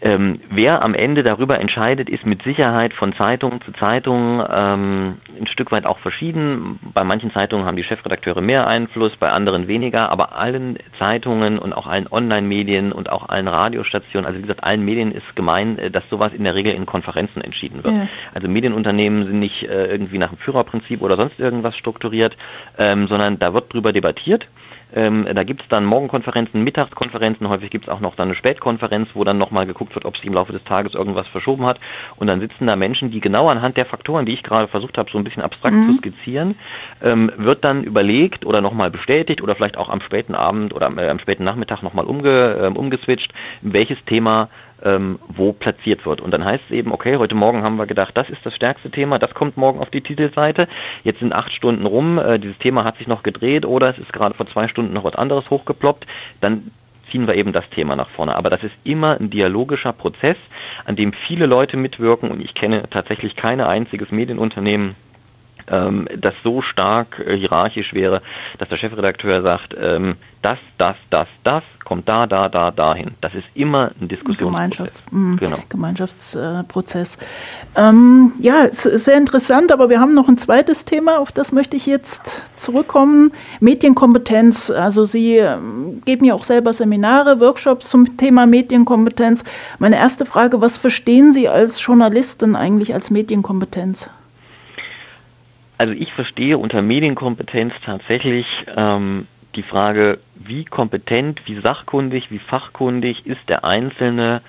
[0.00, 5.46] Ähm, wer am Ende darüber entscheidet, ist mit Sicherheit von Zeitung zu Zeitung ähm, ein
[5.48, 6.78] Stück weit auch verschieden.
[6.94, 11.72] Bei manchen Zeitungen haben die Chefredakteure mehr Einfluss, bei anderen weniger, aber allen Zeitungen und
[11.72, 15.90] auch allen Online-Medien und auch allen Radiostationen, also wie gesagt, allen Medien ist gemein, äh,
[15.90, 17.94] dass sowas in der Regel in Konferenzen entschieden wird.
[17.94, 18.08] Ja.
[18.34, 22.36] Also Medienunternehmen sind nicht äh, irgendwie nach dem Führerprinzip oder sonst irgendwas strukturiert,
[22.78, 24.46] ähm, sondern da wird drüber debattiert
[24.94, 29.10] ähm, da gibt es dann Morgenkonferenzen, Mittagskonferenzen, häufig gibt es auch noch dann eine Spätkonferenz,
[29.14, 31.78] wo dann nochmal geguckt wird, ob sich im Laufe des Tages irgendwas verschoben hat.
[32.16, 35.10] Und dann sitzen da Menschen, die genau anhand der Faktoren, die ich gerade versucht habe,
[35.10, 35.86] so ein bisschen abstrakt mhm.
[35.88, 36.54] zu skizzieren,
[37.02, 40.98] ähm, wird dann überlegt oder nochmal bestätigt oder vielleicht auch am späten Abend oder am,
[40.98, 44.48] äh, am späten Nachmittag nochmal umge, äh, umgeswitcht, welches Thema
[44.84, 46.20] ähm, wo platziert wird.
[46.20, 48.90] Und dann heißt es eben, okay, heute Morgen haben wir gedacht, das ist das stärkste
[48.90, 50.68] Thema, das kommt morgen auf die Titelseite.
[51.04, 54.12] Jetzt sind acht Stunden rum, äh, dieses Thema hat sich noch gedreht oder es ist
[54.12, 56.06] gerade vor zwei Stunden noch was anderes hochgeploppt.
[56.40, 56.70] Dann
[57.10, 58.36] ziehen wir eben das Thema nach vorne.
[58.36, 60.36] Aber das ist immer ein dialogischer Prozess,
[60.84, 64.94] an dem viele Leute mitwirken und ich kenne tatsächlich kein einziges Medienunternehmen,
[65.70, 68.22] ähm, das so stark äh, hierarchisch wäre,
[68.58, 73.12] dass der Chefredakteur sagt, ähm, das, das, das, das kommt da, da, da, dahin.
[73.20, 74.38] Das ist immer ein Diskussionsprozess.
[74.38, 75.56] Gemeinschafts mm, genau.
[75.68, 77.18] Gemeinschaftsprozess.
[77.74, 81.50] Ähm, ja, es ist sehr interessant, aber wir haben noch ein zweites Thema, auf das
[81.50, 83.32] möchte ich jetzt zurückkommen.
[83.60, 84.70] Medienkompetenz.
[84.70, 89.42] Also Sie ähm, geben ja auch selber Seminare, Workshops zum Thema Medienkompetenz.
[89.78, 94.10] Meine erste Frage, was verstehen Sie als Journalistin eigentlich als Medienkompetenz?
[95.78, 103.26] Also ich verstehe unter Medienkompetenz tatsächlich ähm, die Frage, wie kompetent, wie sachkundig, wie fachkundig
[103.26, 104.42] ist der Einzelne,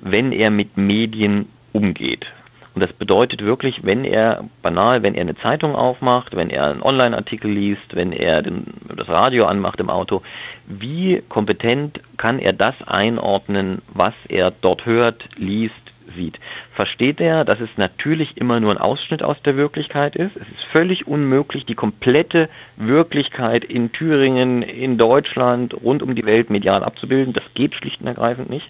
[0.00, 2.26] wenn er mit Medien umgeht.
[2.74, 6.82] Und das bedeutet wirklich, wenn er banal, wenn er eine Zeitung aufmacht, wenn er einen
[6.82, 10.22] Online-Artikel liest, wenn er den, das Radio anmacht im Auto,
[10.66, 15.83] wie kompetent kann er das einordnen, was er dort hört, liest,
[16.14, 16.38] sieht,
[16.74, 20.36] versteht er, dass es natürlich immer nur ein Ausschnitt aus der Wirklichkeit ist.
[20.36, 26.50] Es ist völlig unmöglich, die komplette Wirklichkeit in Thüringen, in Deutschland, rund um die Welt
[26.50, 27.32] medial abzubilden.
[27.32, 28.68] Das geht schlicht und ergreifend nicht.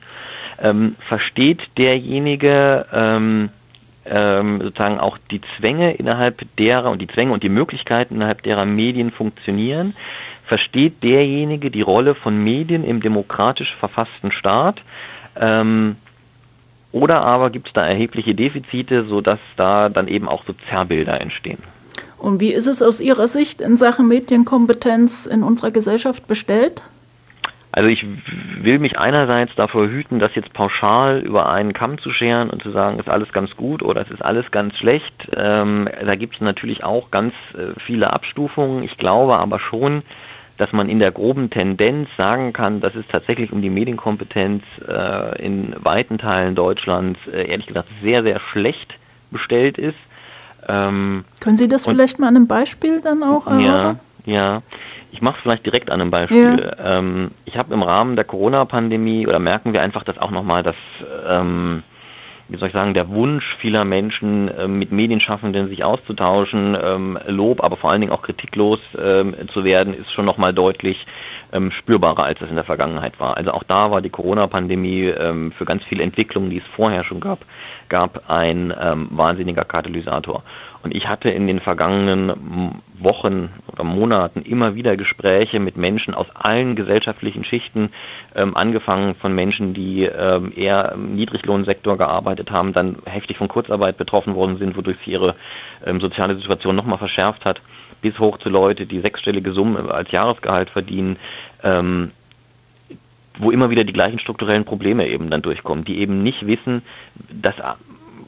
[0.61, 3.50] Ähm, versteht derjenige ähm,
[4.07, 8.64] ähm, sozusagen auch die Zwänge innerhalb derer und die Zwänge und die Möglichkeiten innerhalb derer
[8.64, 9.94] Medien funktionieren?
[10.46, 14.83] Versteht derjenige die Rolle von Medien im demokratisch verfassten Staat?
[15.40, 15.96] Ähm,
[16.94, 21.59] oder aber gibt es da erhebliche Defizite, sodass da dann eben auch so Zerrbilder entstehen.
[22.18, 26.83] Und wie ist es aus Ihrer Sicht in Sachen Medienkompetenz in unserer Gesellschaft bestellt?
[27.72, 28.07] Also ich
[28.62, 32.70] will mich einerseits davor hüten, das jetzt pauschal über einen Kamm zu scheren und zu
[32.70, 35.12] sagen, ist alles ganz gut oder es ist alles ganz schlecht.
[35.37, 38.85] Ähm, da gibt es natürlich auch ganz äh, viele Abstufungen.
[38.85, 40.02] Ich glaube aber schon,
[40.56, 45.44] dass man in der groben Tendenz sagen kann, dass es tatsächlich um die Medienkompetenz äh,
[45.44, 48.94] in weiten Teilen Deutschlands äh, ehrlich gesagt sehr, sehr schlecht
[49.30, 49.98] bestellt ist.
[50.68, 54.00] Ähm, Können Sie das vielleicht mal an einem Beispiel dann auch erörtern?
[54.24, 54.62] Ja, ja.
[55.10, 56.72] Ich mache es vielleicht direkt an einem Beispiel.
[56.76, 56.98] Ja.
[56.98, 60.74] Ähm, ich habe im Rahmen der Corona-Pandemie oder merken wir einfach das auch nochmal, dass
[61.28, 61.84] ähm,
[62.48, 67.62] wie soll ich sagen, der Wunsch vieler Menschen, äh, mit Medienschaffenden sich auszutauschen, ähm, Lob,
[67.62, 71.07] aber vor allen Dingen auch kritiklos ähm, zu werden, ist schon nochmal deutlich
[71.52, 73.37] ähm, spürbarer, als es in der Vergangenheit war.
[73.37, 77.20] Also auch da war die Corona-Pandemie ähm, für ganz viele Entwicklungen, die es vorher schon
[77.20, 77.40] gab,
[77.88, 80.42] gab ein ähm, wahnsinniger Katalysator.
[80.85, 86.27] Und ich hatte in den vergangenen Wochen oder Monaten immer wieder Gespräche mit Menschen aus
[86.35, 87.88] allen gesellschaftlichen Schichten,
[88.35, 93.97] ähm, angefangen von Menschen, die ähm, eher im Niedriglohnsektor gearbeitet haben, dann heftig von Kurzarbeit
[93.97, 95.37] betroffen worden sind, wodurch sie ihre
[95.87, 97.62] ähm, soziale Situation nochmal verschärft hat,
[98.03, 101.16] bis hoch zu Leute, die sechsstellige Summen als Jahresgehalt verdienen,
[101.62, 102.11] ähm,
[103.38, 106.83] wo immer wieder die gleichen strukturellen Probleme eben dann durchkommen, die eben nicht wissen,
[107.31, 107.55] dass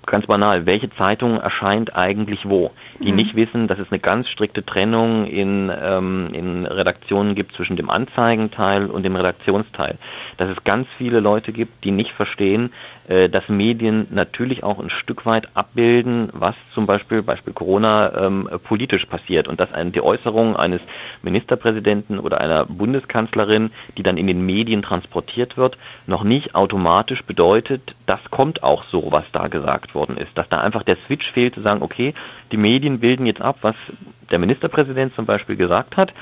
[0.06, 2.70] ganz banal, welche Zeitung erscheint eigentlich wo.
[3.00, 3.16] Die mhm.
[3.16, 7.90] nicht wissen, dass es eine ganz strikte Trennung in, ähm, in Redaktionen gibt zwischen dem
[7.90, 9.98] Anzeigenteil und dem Redaktionsteil.
[10.38, 12.72] Dass es ganz viele Leute gibt, die nicht verstehen,
[13.08, 18.48] äh, dass Medien natürlich auch ein Stück weit abbilden, was zum Beispiel, Beispiel Corona, ähm,
[18.64, 20.80] politisch passiert und dass eine, die Äußerung eines
[21.22, 27.94] Ministerpräsidenten oder einer Bundeskanzlerin, die dann in den Medien transportiert wird, noch nicht automatisch bedeutet,
[28.06, 30.38] das kommt auch so, was da gesagt worden ist.
[30.38, 32.14] Dass da einfach der Switch fehlt, zu sagen, okay,
[32.52, 33.74] die Medien bilden jetzt ab, was
[34.30, 36.12] der Ministerpräsident zum Beispiel gesagt hat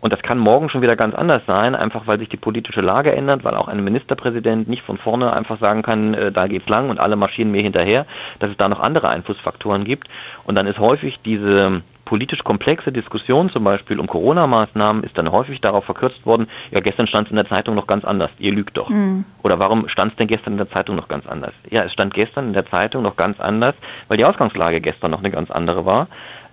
[0.00, 3.12] und das kann morgen schon wieder ganz anders sein, einfach weil sich die politische Lage
[3.12, 6.88] ändert, weil auch ein Ministerpräsident nicht von vorne einfach sagen kann, äh, da geht's lang
[6.90, 8.06] und alle marschieren mir hinterher,
[8.38, 10.08] dass es da noch andere Einflussfaktoren gibt.
[10.44, 15.60] Und dann ist häufig diese politisch komplexe Diskussion zum Beispiel um Corona-Maßnahmen ist dann häufig
[15.60, 18.76] darauf verkürzt worden, ja gestern stand es in der Zeitung noch ganz anders, ihr lügt
[18.76, 18.90] doch.
[18.90, 19.24] Mhm.
[19.42, 21.52] Oder warum stand es denn gestern in der Zeitung noch ganz anders?
[21.70, 23.74] Ja, es stand gestern in der Zeitung noch ganz anders,
[24.08, 26.08] weil die Ausgangslage gestern noch eine ganz andere war.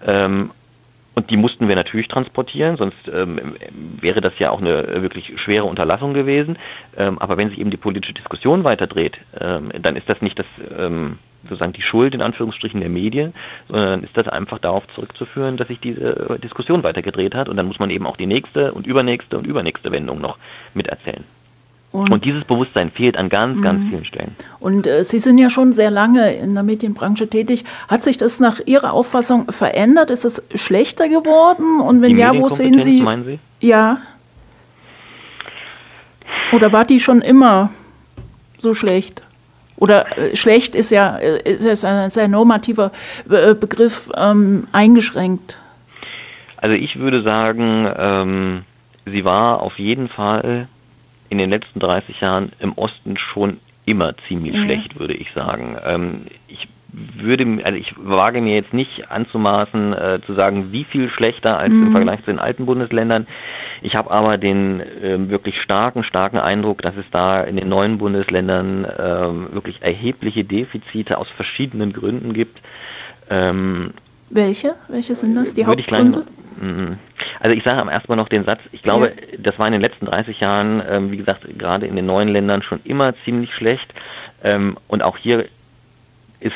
[0.06, 0.52] Ähm,
[1.14, 3.56] und die mussten wir natürlich transportieren, sonst ähm,
[4.00, 6.58] wäre das ja auch eine wirklich schwere Unterlassung gewesen.
[6.98, 10.46] Ähm, aber wenn sich eben die politische Diskussion weiterdreht, ähm, dann ist das nicht das
[10.78, 13.34] ähm, sozusagen die Schuld in Anführungsstrichen der Medien,
[13.68, 17.68] sondern ist das einfach darauf zurückzuführen, dass sich diese äh, Diskussion weitergedreht hat und dann
[17.68, 20.38] muss man eben auch die nächste und übernächste und übernächste Wendung noch
[20.74, 21.24] miterzählen.
[21.92, 23.62] Und, und, dieses Bewusstsein fehlt an ganz, mhm.
[23.64, 24.32] ganz vielen Stellen.
[24.60, 27.66] Und äh, Sie sind ja schon sehr lange in der Medienbranche tätig.
[27.90, 30.10] Hat sich das nach Ihrer Auffassung verändert?
[30.10, 31.82] Ist es schlechter geworden?
[31.82, 33.02] Und wenn ja, wo sehen Sie?
[33.02, 33.40] Meinen Sie?
[33.60, 33.98] Ja.
[36.54, 37.72] Oder war die schon immer
[38.58, 39.22] so schlecht?
[39.76, 42.92] Oder äh, schlecht ist ja, äh, ist ja ein sehr normativer
[43.30, 45.58] äh, Begriff ähm, eingeschränkt.
[46.58, 48.62] Also ich würde sagen, ähm,
[49.06, 50.68] sie war auf jeden Fall
[51.32, 54.66] in den letzten 30 Jahren im Osten schon immer ziemlich mhm.
[54.66, 55.78] schlecht, würde ich sagen.
[55.84, 61.10] Ähm, ich würde, also ich wage mir jetzt nicht anzumaßen, äh, zu sagen, wie viel
[61.10, 61.88] schlechter als mhm.
[61.88, 63.28] im Vergleich zu den alten Bundesländern.
[63.82, 67.98] Ich habe aber den äh, wirklich starken, starken Eindruck, dass es da in den neuen
[67.98, 72.60] Bundesländern äh, wirklich erhebliche Defizite aus verschiedenen Gründen gibt.
[73.30, 73.92] Ähm,
[74.30, 74.76] Welche?
[74.90, 75.54] Welche sind das?
[75.54, 76.26] Die Hauptgründe?
[77.42, 79.38] Also ich sage erstmal noch den Satz, ich glaube, ja.
[79.40, 82.62] das war in den letzten 30 Jahren, ähm, wie gesagt, gerade in den neuen Ländern
[82.62, 83.92] schon immer ziemlich schlecht.
[84.44, 85.46] Ähm, und auch hier
[86.40, 86.54] ist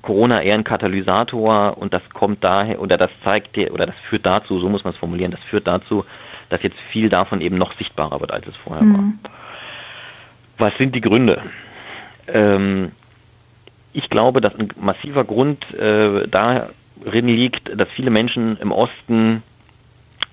[0.00, 4.24] Corona eher ein Katalysator und das kommt daher, oder das zeigt dir, oder das führt
[4.26, 6.04] dazu, so muss man es formulieren, das führt dazu,
[6.50, 9.18] dass jetzt viel davon eben noch sichtbarer wird, als es vorher mhm.
[9.24, 10.68] war.
[10.68, 11.42] Was sind die Gründe?
[12.28, 12.92] Ähm,
[13.92, 19.42] ich glaube, dass ein massiver Grund äh, darin liegt, dass viele Menschen im Osten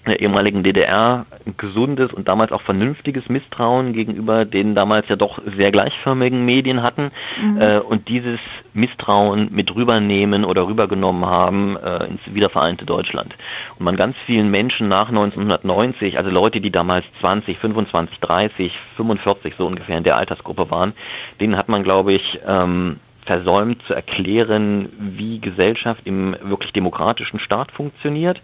[0.08, 1.26] der ehemaligen DDR
[1.58, 7.12] gesundes und damals auch vernünftiges Misstrauen gegenüber den damals ja doch sehr gleichförmigen Medien hatten
[7.42, 7.62] mhm.
[7.62, 8.40] äh, und dieses
[8.74, 13.36] Misstrauen mit rübernehmen oder rübergenommen haben äh, ins wiedervereinte Deutschland.
[13.78, 19.56] Und man ganz vielen Menschen nach 1990, also Leute, die damals 20, 25, 30, 45
[19.58, 20.94] so ungefähr in der Altersgruppe waren,
[21.40, 27.72] denen hat man, glaube ich, ähm, versäumt zu erklären, wie Gesellschaft im wirklich demokratischen Staat
[27.72, 28.40] funktioniert,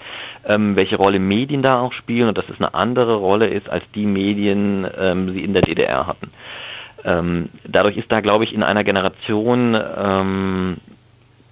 [0.45, 3.83] ähm, welche Rolle Medien da auch spielen und dass es eine andere Rolle ist, als
[3.93, 6.31] die Medien ähm, sie in der DDR hatten.
[7.03, 10.77] Ähm, dadurch ist da, glaube ich, in einer Generation ähm,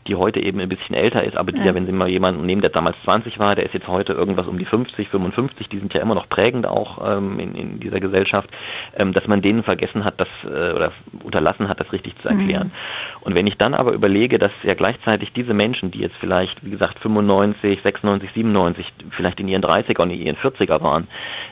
[0.09, 2.45] die heute eben ein bisschen älter ist, aber die ja, ja wenn Sie mal jemanden
[2.45, 5.77] nehmen, der damals 20 war, der ist jetzt heute irgendwas um die 50, 55, die
[5.77, 8.49] sind ja immer noch prägend auch ähm, in, in dieser Gesellschaft,
[8.97, 10.91] ähm, dass man denen vergessen hat, das äh, oder
[11.23, 12.67] unterlassen hat, das richtig zu erklären.
[12.67, 13.18] Mhm.
[13.21, 16.69] Und wenn ich dann aber überlege, dass ja gleichzeitig diese Menschen, die jetzt vielleicht, wie
[16.69, 21.07] gesagt, 95, 96, 97, vielleicht in ihren 30er und in ihren 40er waren,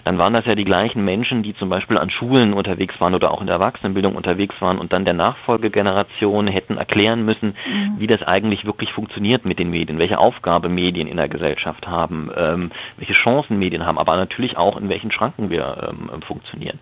[0.05, 3.31] dann waren das ja die gleichen Menschen, die zum Beispiel an Schulen unterwegs waren oder
[3.31, 7.95] auch in der Erwachsenenbildung unterwegs waren und dann der Nachfolgegeneration hätten erklären müssen, mhm.
[7.97, 12.31] wie das eigentlich wirklich funktioniert mit den Medien, welche Aufgabe Medien in der Gesellschaft haben,
[12.35, 16.79] ähm, welche Chancen Medien haben, aber natürlich auch in welchen Schranken wir ähm, funktionieren.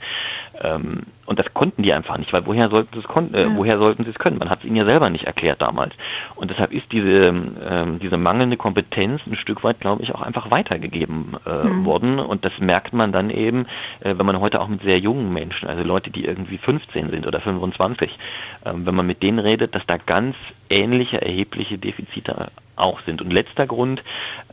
[0.61, 3.55] Ähm, und das konnten die einfach nicht, weil woher sollten sie es äh, ja.
[3.55, 4.37] woher sollten sie es können?
[4.37, 5.93] Man hat es ihnen ja selber nicht erklärt damals.
[6.35, 7.33] Und deshalb ist diese
[7.67, 11.85] ähm, diese mangelnde Kompetenz ein Stück weit, glaube ich, auch einfach weitergegeben äh, mhm.
[11.85, 12.19] worden.
[12.19, 13.65] Und das merkt man dann eben,
[14.01, 17.25] äh, wenn man heute auch mit sehr jungen Menschen, also Leute, die irgendwie 15 sind
[17.25, 18.17] oder 25,
[18.65, 20.35] ähm, wenn man mit denen redet, dass da ganz
[20.69, 23.21] ähnliche erhebliche Defizite auch sind.
[23.21, 24.03] Und letzter Grund,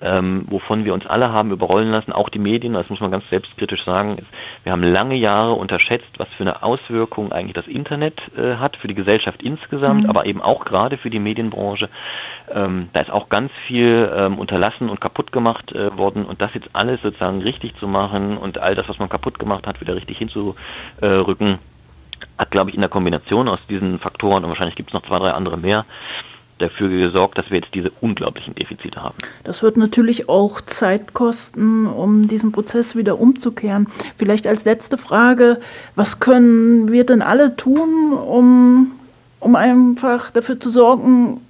[0.01, 3.29] ähm, wovon wir uns alle haben überrollen lassen, auch die Medien, das muss man ganz
[3.31, 4.27] selbstkritisch sagen, ist,
[4.65, 8.89] wir haben lange Jahre unterschätzt, was für eine Auswirkung eigentlich das Internet äh, hat für
[8.89, 10.11] die Gesellschaft insgesamt, mhm.
[10.11, 11.89] aber eben auch gerade für die Medienbranche.
[12.55, 16.55] Ähm, da ist auch ganz viel ähm, unterlassen und kaputt gemacht äh, worden und das
[16.55, 19.95] jetzt alles sozusagen richtig zu machen und all das, was man kaputt gemacht hat, wieder
[19.95, 21.59] richtig hinzurücken, hat,
[22.51, 25.31] glaube ich, in der Kombination aus diesen Faktoren und wahrscheinlich gibt es noch zwei, drei
[25.33, 25.85] andere mehr,
[26.63, 29.17] dafür gesorgt, dass wir jetzt diese unglaublichen Defizite haben.
[29.45, 33.89] Das wird natürlich auch Zeit kosten, um diesen Prozess wieder umzukehren.
[34.17, 35.61] Vielleicht als letzte Frage,
[35.97, 38.93] was können wir denn alle tun, um,
[39.41, 41.41] um einfach dafür zu sorgen,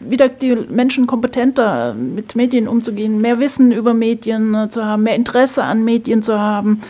[0.00, 5.62] wieder die Menschen kompetenter mit Medien umzugehen, mehr Wissen über Medien zu haben, mehr Interesse
[5.62, 6.80] an Medien zu haben?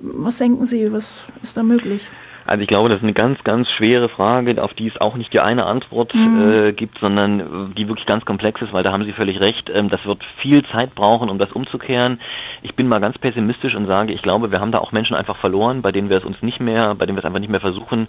[0.00, 2.08] Was denken Sie, was ist da möglich?
[2.46, 5.32] Also ich glaube, das ist eine ganz, ganz schwere Frage, auf die es auch nicht
[5.32, 6.68] die eine Antwort mhm.
[6.68, 7.44] äh, gibt, sondern äh,
[7.76, 9.70] die wirklich ganz komplex ist, weil da haben Sie völlig recht.
[9.72, 12.20] Ähm, das wird viel Zeit brauchen, um das umzukehren.
[12.62, 15.36] Ich bin mal ganz pessimistisch und sage, ich glaube, wir haben da auch Menschen einfach
[15.36, 17.60] verloren, bei denen wir es uns nicht mehr, bei denen wir es einfach nicht mehr
[17.60, 18.06] versuchen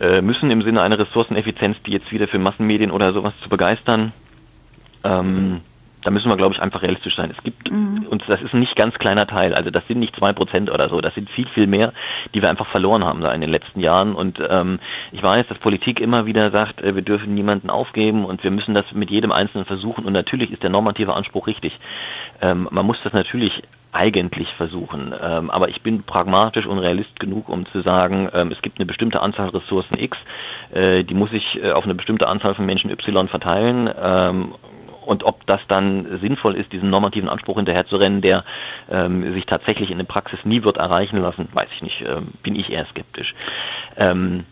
[0.00, 4.12] äh, müssen im Sinne einer Ressourceneffizienz, die jetzt wieder für Massenmedien oder sowas zu begeistern.
[5.04, 5.60] Ähm,
[6.04, 7.32] da müssen wir, glaube ich, einfach realistisch sein.
[7.36, 8.06] Es gibt, mhm.
[8.08, 10.88] und das ist ein nicht ganz kleiner Teil, also das sind nicht zwei Prozent oder
[10.88, 11.92] so, das sind viel, viel mehr,
[12.34, 14.14] die wir einfach verloren haben da in den letzten Jahren.
[14.14, 14.78] Und ähm,
[15.12, 18.74] ich weiß, dass Politik immer wieder sagt, äh, wir dürfen niemanden aufgeben und wir müssen
[18.74, 20.04] das mit jedem Einzelnen versuchen.
[20.04, 21.78] Und natürlich ist der normative Anspruch richtig.
[22.40, 23.62] Ähm, man muss das natürlich
[23.92, 25.14] eigentlich versuchen.
[25.22, 28.86] Ähm, aber ich bin pragmatisch und realist genug, um zu sagen, ähm, es gibt eine
[28.86, 30.18] bestimmte Anzahl Ressourcen X,
[30.72, 33.88] äh, die muss ich äh, auf eine bestimmte Anzahl von Menschen Y verteilen.
[34.02, 34.54] Ähm,
[35.06, 38.44] und ob das dann sinnvoll ist, diesen normativen Anspruch hinterherzurennen, der
[38.90, 42.56] ähm, sich tatsächlich in der Praxis nie wird erreichen lassen, weiß ich nicht, ähm, bin
[42.56, 43.34] ich eher skeptisch.
[43.96, 44.44] Ähm,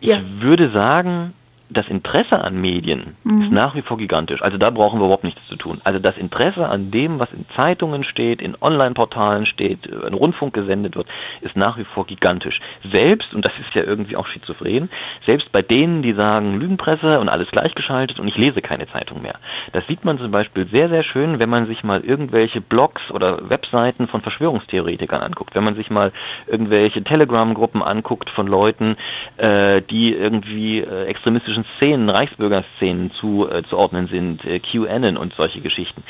[0.00, 0.18] ja.
[0.18, 1.34] Ich würde sagen,
[1.70, 3.42] das Interesse an Medien mhm.
[3.42, 4.42] ist nach wie vor gigantisch.
[4.42, 5.80] Also da brauchen wir überhaupt nichts zu tun.
[5.84, 10.96] Also das Interesse an dem, was in Zeitungen steht, in Online-Portalen steht, in Rundfunk gesendet
[10.96, 11.08] wird,
[11.42, 12.60] ist nach wie vor gigantisch.
[12.90, 14.88] Selbst, und das ist ja irgendwie auch schizophren,
[15.26, 19.34] selbst bei denen, die sagen Lügenpresse und alles gleichgeschaltet und ich lese keine Zeitung mehr.
[19.72, 23.50] Das sieht man zum Beispiel sehr, sehr schön, wenn man sich mal irgendwelche Blogs oder
[23.50, 25.54] Webseiten von Verschwörungstheoretikern anguckt.
[25.54, 26.12] Wenn man sich mal
[26.46, 28.96] irgendwelche Telegram-Gruppen anguckt von Leuten,
[29.36, 35.60] äh, die irgendwie äh, extremistische politischen Szenen, Reichsbürgerszenen zuzuordnen äh, sind, äh, QAnon und solche
[35.60, 36.02] Geschichten.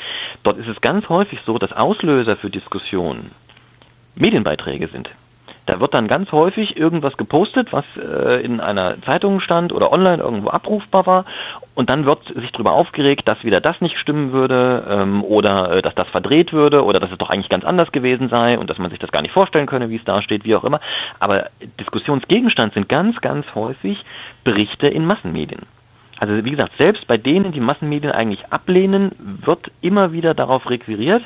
[0.43, 3.31] Dort ist es ganz häufig so, dass Auslöser für Diskussionen
[4.15, 5.09] Medienbeiträge sind.
[5.69, 10.17] Da wird dann ganz häufig irgendwas gepostet, was äh, in einer Zeitung stand oder online
[10.17, 11.25] irgendwo abrufbar war.
[11.75, 15.81] Und dann wird sich darüber aufgeregt, dass wieder das nicht stimmen würde ähm, oder äh,
[15.83, 18.79] dass das verdreht würde oder dass es doch eigentlich ganz anders gewesen sei und dass
[18.79, 20.79] man sich das gar nicht vorstellen könne, wie es da steht, wie auch immer.
[21.19, 24.03] Aber Diskussionsgegenstand sind ganz, ganz häufig
[24.43, 25.67] Berichte in Massenmedien.
[26.19, 31.23] Also wie gesagt, selbst bei denen, die Massenmedien eigentlich ablehnen, wird immer wieder darauf requiriert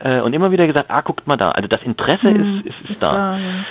[0.00, 1.52] äh, und immer wieder gesagt, ah, guckt mal da.
[1.52, 3.10] Also das Interesse hm, ist, ist, ist, ist da.
[3.10, 3.64] da ja.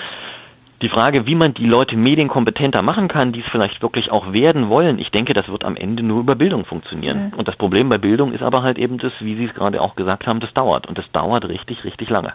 [0.82, 4.68] Die Frage, wie man die Leute medienkompetenter machen kann, die es vielleicht wirklich auch werden
[4.70, 7.28] wollen, ich denke, das wird am Ende nur über Bildung funktionieren.
[7.28, 7.36] Okay.
[7.38, 9.96] Und das Problem bei Bildung ist aber halt eben das, wie Sie es gerade auch
[9.96, 10.88] gesagt haben, das dauert.
[10.88, 12.34] Und das dauert richtig, richtig lange.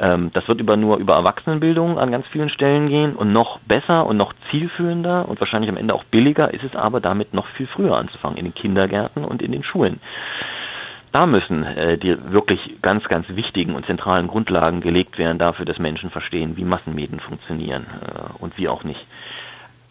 [0.00, 4.06] Ähm, das wird über nur über Erwachsenenbildung an ganz vielen Stellen gehen und noch besser
[4.06, 7.66] und noch zielführender und wahrscheinlich am Ende auch billiger ist es aber damit noch viel
[7.66, 10.00] früher anzufangen, in den Kindergärten und in den Schulen.
[11.14, 15.78] Da müssen äh, die wirklich ganz, ganz wichtigen und zentralen Grundlagen gelegt werden dafür, dass
[15.78, 19.06] Menschen verstehen, wie Massenmedien funktionieren äh, und wie auch nicht.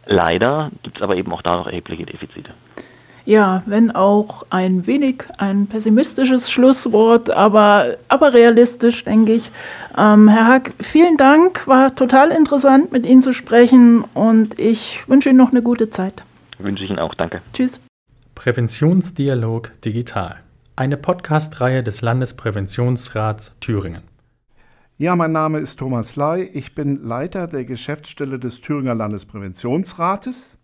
[0.05, 2.49] Leider gibt es aber eben auch da noch erhebliche Defizite.
[3.23, 9.49] Ja, wenn auch ein wenig ein pessimistisches Schlusswort, aber, aber realistisch, denke ich.
[9.97, 11.65] Ähm, Herr Hack, vielen Dank.
[11.69, 16.21] War total interessant, mit Ihnen zu sprechen und ich wünsche Ihnen noch eine gute Zeit.
[16.57, 17.13] Wünsche ich Ihnen auch.
[17.13, 17.41] Danke.
[17.53, 17.79] Tschüss.
[18.35, 20.42] Präventionsdialog Digital.
[20.75, 24.01] Eine Podcast-Reihe des Landespräventionsrats Thüringen.
[24.97, 26.49] Ja, mein Name ist Thomas Ley.
[26.51, 30.57] Ich bin Leiter der Geschäftsstelle des Thüringer Landespräventionsrates.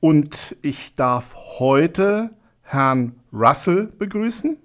[0.00, 2.28] Und ich darf heute
[2.60, 4.58] Herrn Russell begrüßen.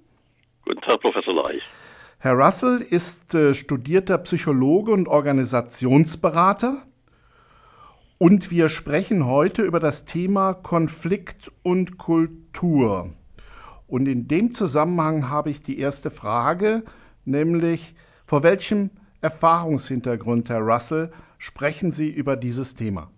[0.65, 1.61] Guten Tag, Professor Ley.
[2.19, 6.81] Herr Russell ist äh, studierter Psychologe und Organisationsberater
[8.17, 13.13] und wir sprechen heute über das Thema Konflikt und Kultur.
[13.87, 16.83] Und in dem Zusammenhang habe ich die erste Frage,
[17.23, 18.89] nämlich vor welchem
[19.21, 23.09] Erfahrungshintergrund, Herr Russell, sprechen Sie über dieses Thema?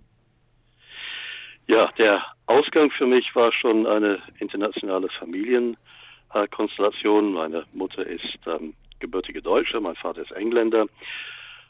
[1.67, 7.33] Ja, der Ausgang für mich war schon eine internationale Familienkonstellation.
[7.33, 10.87] Meine Mutter ist ähm, gebürtige Deutsche, mein Vater ist Engländer.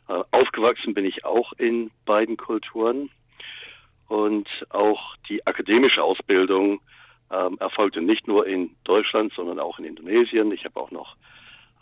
[0.07, 3.09] Äh, aufgewachsen bin ich auch in beiden Kulturen
[4.07, 6.79] und auch die akademische Ausbildung
[7.31, 10.51] ähm, erfolgte nicht nur in Deutschland, sondern auch in Indonesien.
[10.51, 11.15] Ich habe auch noch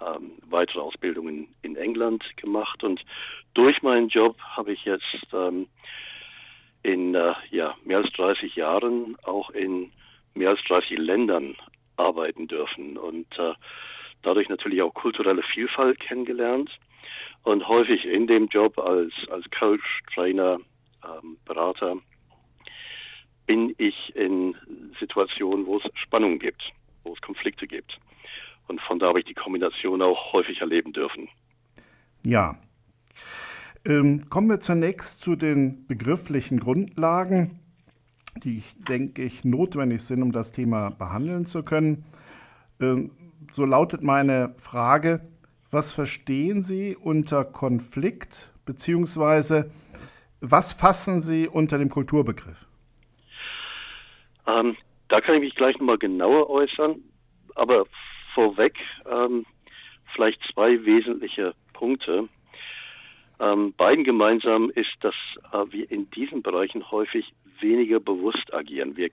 [0.01, 3.03] ähm, weitere Ausbildungen in England gemacht und
[3.53, 5.67] durch meinen Job habe ich jetzt ähm,
[6.83, 9.91] in äh, ja, mehr als 30 Jahren auch in
[10.33, 11.55] mehr als 30 Ländern
[11.95, 13.53] arbeiten dürfen und äh,
[14.21, 16.69] dadurch natürlich auch kulturelle Vielfalt kennengelernt
[17.43, 20.59] und häufig in dem Job als, als Coach, Trainer,
[21.03, 21.97] ähm, Berater
[23.45, 24.55] bin ich in
[24.99, 26.61] Situationen, wo es Spannungen gibt,
[27.03, 27.99] wo es Konflikte gibt.
[28.67, 31.29] Und von da habe ich die Kombination auch häufig erleben dürfen.
[32.23, 32.57] Ja.
[33.85, 37.59] Ähm, kommen wir zunächst zu den begrifflichen Grundlagen,
[38.43, 42.05] die, denke ich, notwendig sind, um das Thema behandeln zu können.
[42.81, 43.11] Ähm,
[43.53, 45.21] so lautet meine Frage,
[45.69, 49.71] was verstehen Sie unter Konflikt, beziehungsweise
[50.41, 52.67] was fassen Sie unter dem Kulturbegriff?
[54.47, 54.77] Ähm,
[55.07, 57.03] da kann ich mich gleich nochmal genauer äußern,
[57.55, 57.85] aber
[58.33, 58.77] vorweg
[59.09, 59.45] ähm,
[60.13, 62.27] vielleicht zwei wesentliche Punkte.
[63.39, 65.15] Ähm, beiden gemeinsam ist, dass
[65.51, 68.95] äh, wir in diesen Bereichen häufig weniger bewusst agieren.
[68.95, 69.09] Wir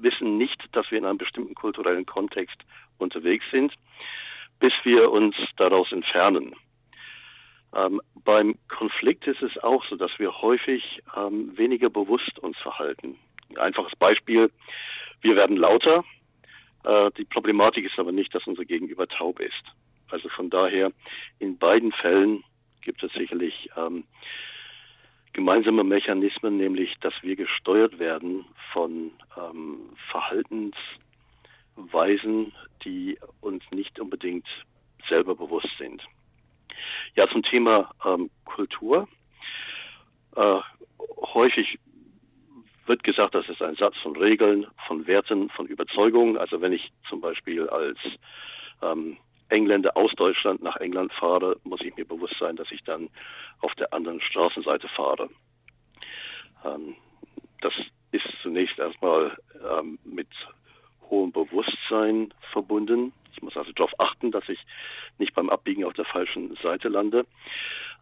[0.00, 2.56] wissen nicht, dass wir in einem bestimmten kulturellen Kontext
[2.98, 3.72] unterwegs sind
[4.62, 6.54] bis wir uns daraus entfernen.
[7.74, 13.18] Ähm, beim Konflikt ist es auch so, dass wir häufig ähm, weniger bewusst uns verhalten.
[13.56, 14.50] Ein einfaches Beispiel,
[15.20, 16.04] wir werden lauter.
[16.84, 19.62] Äh, die Problematik ist aber nicht, dass unser Gegenüber taub ist.
[20.10, 20.92] Also von daher,
[21.38, 22.44] in beiden Fällen
[22.82, 24.04] gibt es sicherlich ähm,
[25.32, 30.76] gemeinsame Mechanismen, nämlich dass wir gesteuert werden von ähm, Verhaltens-
[31.76, 32.52] Weisen,
[32.84, 34.46] die uns nicht unbedingt
[35.08, 36.02] selber bewusst sind.
[37.14, 39.08] Ja, zum Thema ähm, Kultur.
[40.36, 40.58] Äh,
[41.34, 41.78] häufig
[42.86, 46.36] wird gesagt, das ist ein Satz von Regeln, von Werten, von Überzeugungen.
[46.36, 47.98] Also wenn ich zum Beispiel als
[48.82, 49.16] ähm,
[49.48, 53.08] Engländer aus Deutschland nach England fahre, muss ich mir bewusst sein, dass ich dann
[53.60, 55.28] auf der anderen Straßenseite fahre.
[56.64, 56.96] Ähm,
[57.60, 57.74] das
[58.12, 59.36] ist zunächst erstmal
[59.78, 60.28] ähm, mit
[61.08, 63.12] hohem Bewusstsein verbunden.
[63.34, 64.58] Ich muss also darauf achten, dass ich
[65.18, 67.26] nicht beim Abbiegen auf der falschen Seite lande.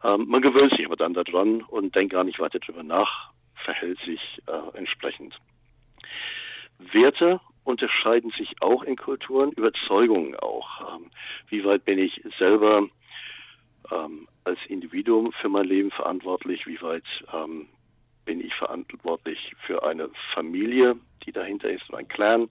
[0.02, 3.30] Ähm, man gewöhnt sich aber dann daran und denkt gar nicht weiter darüber nach,
[3.64, 5.38] verhält sich äh, entsprechend.
[6.78, 10.96] Werte unterscheiden sich auch in Kulturen, Überzeugungen auch.
[10.96, 11.10] Ähm,
[11.48, 12.88] wie weit bin ich selber
[13.90, 16.66] ähm, als Individuum für mein Leben verantwortlich?
[16.66, 17.68] Wie weit ähm,
[18.24, 22.48] bin ich verantwortlich für eine Familie, die dahinter ist, ein Clan?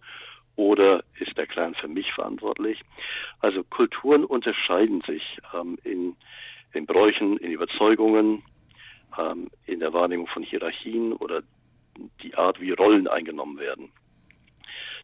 [0.60, 2.82] oder ist der Clan für mich verantwortlich?
[3.40, 6.18] Also Kulturen unterscheiden sich ähm, in,
[6.74, 8.44] in Bräuchen, in Überzeugungen,
[9.18, 11.42] ähm, in der Wahrnehmung von Hierarchien oder
[12.22, 13.92] die Art, wie Rollen eingenommen werden.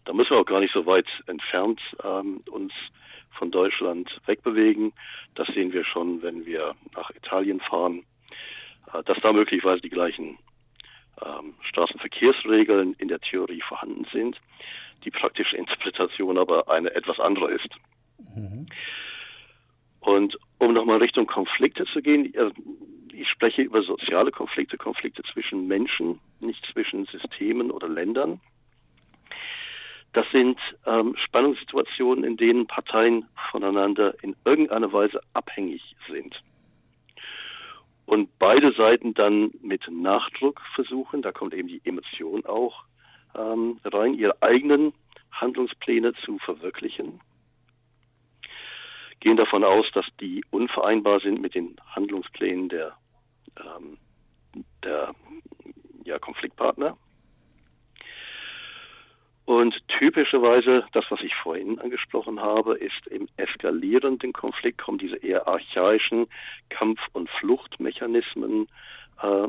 [0.06, 2.74] Da müssen wir auch gar nicht so weit entfernt ähm, uns
[3.32, 4.93] von Deutschland wegbewegen.
[5.34, 8.03] Das sehen wir schon, wenn wir nach Italien fahren,
[8.93, 10.38] äh, dass da möglicherweise die gleichen
[11.26, 14.39] ähm, Straßenverkehrsregeln in der Theorie vorhanden sind
[15.06, 17.70] die praktische Interpretation aber eine etwas andere ist.
[18.36, 18.68] Mhm.
[19.99, 22.34] Und um nochmal Richtung Konflikte zu gehen,
[23.16, 28.41] ich spreche über soziale Konflikte, Konflikte zwischen Menschen, nicht zwischen Systemen oder Ländern.
[30.13, 36.41] Das sind ähm, Spannungssituationen, in denen Parteien voneinander in irgendeiner Weise abhängig sind.
[38.05, 42.86] Und beide Seiten dann mit Nachdruck versuchen, da kommt eben die Emotion auch
[43.36, 44.93] ähm, rein, ihre eigenen
[45.32, 47.20] Handlungspläne zu verwirklichen.
[49.20, 52.95] Gehen davon aus, dass die unvereinbar sind mit den Handlungsplänen der,
[53.60, 53.97] ähm,
[54.84, 55.14] der
[56.03, 56.97] ja, Konfliktpartner.
[59.45, 65.47] Und typischerweise, das, was ich vorhin angesprochen habe, ist im eskalierenden Konflikt kommen diese eher
[65.47, 66.26] archaischen
[66.70, 68.68] Kampf- und Fluchtmechanismen
[69.22, 69.47] äh,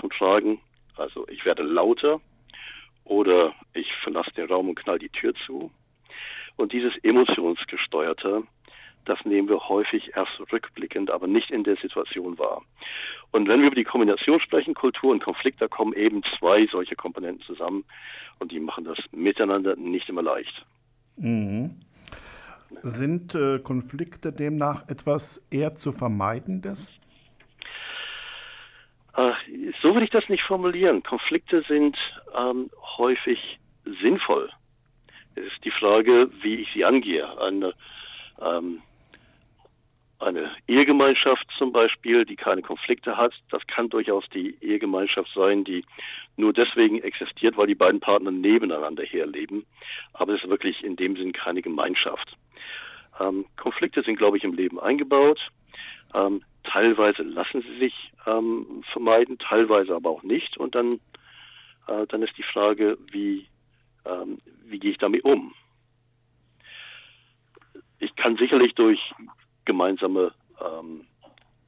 [0.00, 0.60] zum Tragen.
[0.96, 2.20] Also ich werde lauter
[3.04, 5.70] oder ich verlasse den Raum und knall die Tür zu.
[6.56, 8.42] Und dieses emotionsgesteuerte,
[9.08, 12.62] das nehmen wir häufig erst rückblickend, aber nicht in der Situation wahr.
[13.32, 16.96] Und wenn wir über die Kombination sprechen, Kultur und Konflikt, da kommen eben zwei solche
[16.96, 17.84] Komponenten zusammen
[18.38, 20.64] und die machen das miteinander nicht immer leicht.
[21.16, 21.80] Mhm.
[22.82, 26.92] Sind äh, Konflikte demnach etwas eher zu vermeidendes?
[29.16, 29.32] Äh,
[29.82, 31.02] so würde ich das nicht formulieren.
[31.02, 31.96] Konflikte sind
[32.36, 33.58] ähm, häufig
[34.02, 34.50] sinnvoll.
[35.34, 37.26] Es ist die Frage, wie ich sie angehe.
[37.40, 37.74] Eine,
[38.40, 38.82] ähm,
[40.18, 45.84] eine Ehegemeinschaft zum Beispiel, die keine Konflikte hat, das kann durchaus die Ehegemeinschaft sein, die
[46.36, 49.66] nur deswegen existiert, weil die beiden Partner nebeneinander herleben.
[50.14, 52.36] Aber es ist wirklich in dem Sinn keine Gemeinschaft.
[53.20, 55.40] Ähm, Konflikte sind, glaube ich, im Leben eingebaut.
[56.14, 60.56] Ähm, teilweise lassen sie sich ähm, vermeiden, teilweise aber auch nicht.
[60.56, 61.00] Und dann,
[61.88, 63.46] äh, dann ist die Frage, wie,
[64.04, 65.54] ähm, wie gehe ich damit um?
[67.98, 69.00] Ich kann sicherlich durch
[69.66, 71.06] gemeinsame ähm,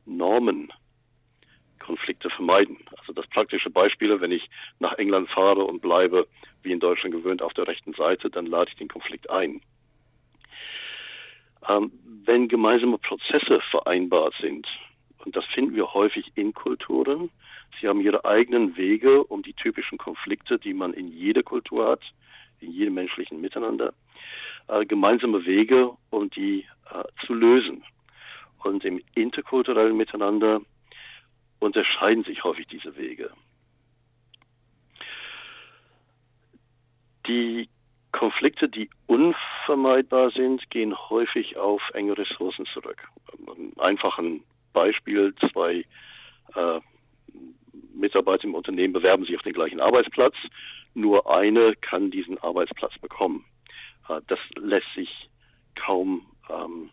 [0.06, 0.72] Normen
[1.78, 2.76] Konflikte vermeiden.
[2.98, 6.26] Also das praktische Beispiel, wenn ich nach England fahre und bleibe,
[6.62, 9.60] wie in Deutschland gewöhnt, auf der rechten Seite, dann lade ich den Konflikt ein.
[11.68, 11.92] Ähm,
[12.24, 14.66] wenn gemeinsame Prozesse vereinbart sind,
[15.24, 17.30] und das finden wir häufig in Kulturen,
[17.80, 22.02] sie haben ihre eigenen Wege, um die typischen Konflikte, die man in jeder Kultur hat,
[22.60, 23.94] in jedem menschlichen Miteinander,
[24.68, 27.84] äh, gemeinsame Wege, um die äh, zu lösen.
[28.62, 30.60] Und im interkulturellen Miteinander
[31.60, 33.30] unterscheiden sich häufig diese Wege.
[37.26, 37.68] Die
[38.12, 43.06] Konflikte, die unvermeidbar sind, gehen häufig auf enge Ressourcen zurück.
[43.76, 44.42] Einfach ein
[44.72, 45.84] Beispiel, zwei
[46.54, 46.80] äh,
[47.94, 50.34] Mitarbeiter im Unternehmen bewerben sich auf den gleichen Arbeitsplatz,
[50.94, 53.44] nur eine kann diesen Arbeitsplatz bekommen.
[54.08, 55.30] Äh, das lässt sich
[55.74, 56.90] kaum ähm,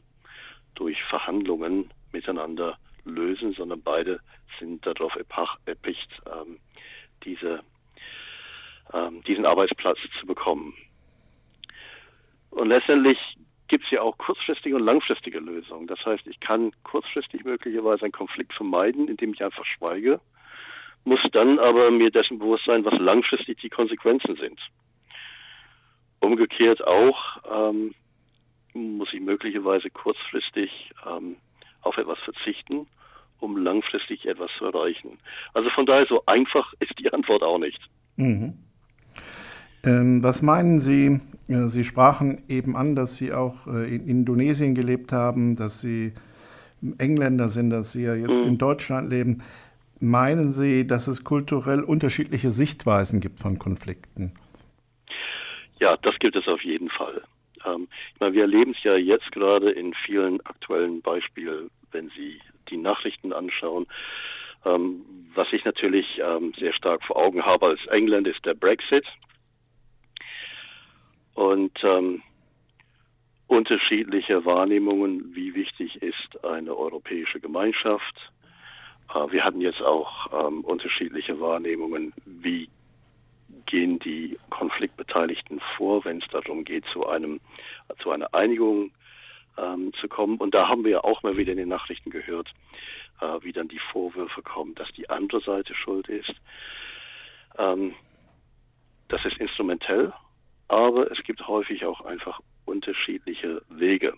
[0.76, 4.20] durch Verhandlungen miteinander lösen, sondern beide
[4.59, 5.16] sind darauf
[5.66, 6.59] erpicht, ähm,
[7.24, 7.61] diese,
[8.93, 10.74] ähm, diesen Arbeitsplatz zu bekommen.
[12.51, 13.18] Und letztendlich
[13.68, 15.88] gibt es ja auch kurzfristige und langfristige Lösungen.
[15.88, 20.20] Das heißt, ich kann kurzfristig möglicherweise einen Konflikt vermeiden, indem ich einfach schweige,
[21.03, 24.59] muss dann aber mir dessen bewusst sein, was langfristig die Konsequenzen sind.
[26.26, 27.17] Umgekehrt auch
[27.53, 27.93] ähm,
[28.73, 31.36] muss ich möglicherweise kurzfristig ähm,
[31.82, 32.88] auf etwas verzichten,
[33.39, 35.19] um langfristig etwas zu erreichen.
[35.53, 37.80] Also von daher so einfach ist die Antwort auch nicht.
[38.15, 38.55] Mhm.
[39.84, 41.19] Ähm, was meinen Sie?
[41.47, 46.13] Äh, Sie sprachen eben an, dass Sie auch äh, in Indonesien gelebt haben, dass Sie
[46.97, 48.47] Engländer sind, dass Sie ja jetzt mhm.
[48.47, 49.43] in Deutschland leben.
[49.99, 54.34] Meinen Sie, dass es kulturell unterschiedliche Sichtweisen gibt von Konflikten?
[55.80, 57.23] Ja, das gibt es auf jeden Fall.
[57.65, 57.88] Ähm,
[58.19, 63.34] meine, wir erleben es ja jetzt gerade in vielen aktuellen Beispielen, wenn Sie die Nachrichten
[63.34, 63.88] anschauen.
[64.65, 69.05] Ähm, was ich natürlich ähm, sehr stark vor Augen habe als Engländer ist der Brexit.
[71.34, 72.23] Und ähm,
[73.47, 78.32] unterschiedliche Wahrnehmungen, wie wichtig ist eine europäische Gemeinschaft.
[79.13, 82.69] Äh, wir hatten jetzt auch ähm, unterschiedliche Wahrnehmungen, wie
[83.65, 87.39] gehen die Konfliktbeteiligten vor, wenn es darum geht, zu einem
[88.01, 88.91] zu einer Einigung
[89.57, 90.37] ähm, zu kommen.
[90.37, 92.51] Und da haben wir ja auch mal wieder in den Nachrichten gehört,
[93.21, 96.33] äh, wie dann die Vorwürfe kommen, dass die andere Seite schuld ist.
[97.57, 97.93] Ähm,
[99.07, 100.13] das ist instrumentell,
[100.67, 104.13] aber es gibt häufig auch einfach unterschiedliche Wege.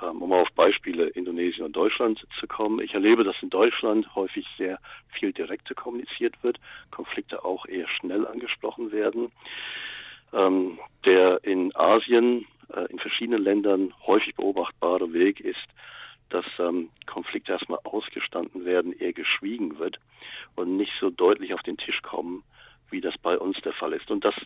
[0.00, 2.80] Ähm, um auf Beispiele Indonesien und Deutschland zu kommen.
[2.80, 4.78] Ich erlebe, dass in Deutschland häufig sehr
[5.08, 6.60] viel direkter kommuniziert wird,
[6.90, 9.32] Konflikte auch eher schnell angesprochen werden.
[10.32, 15.66] Ähm, der in Asien, äh, in verschiedenen Ländern häufig beobachtbare Weg ist,
[16.28, 19.98] dass ähm, Konflikte erstmal ausgestanden werden, eher geschwiegen wird
[20.54, 22.44] und nicht so deutlich auf den Tisch kommen,
[22.90, 24.08] wie das bei uns der Fall ist.
[24.12, 24.36] Und das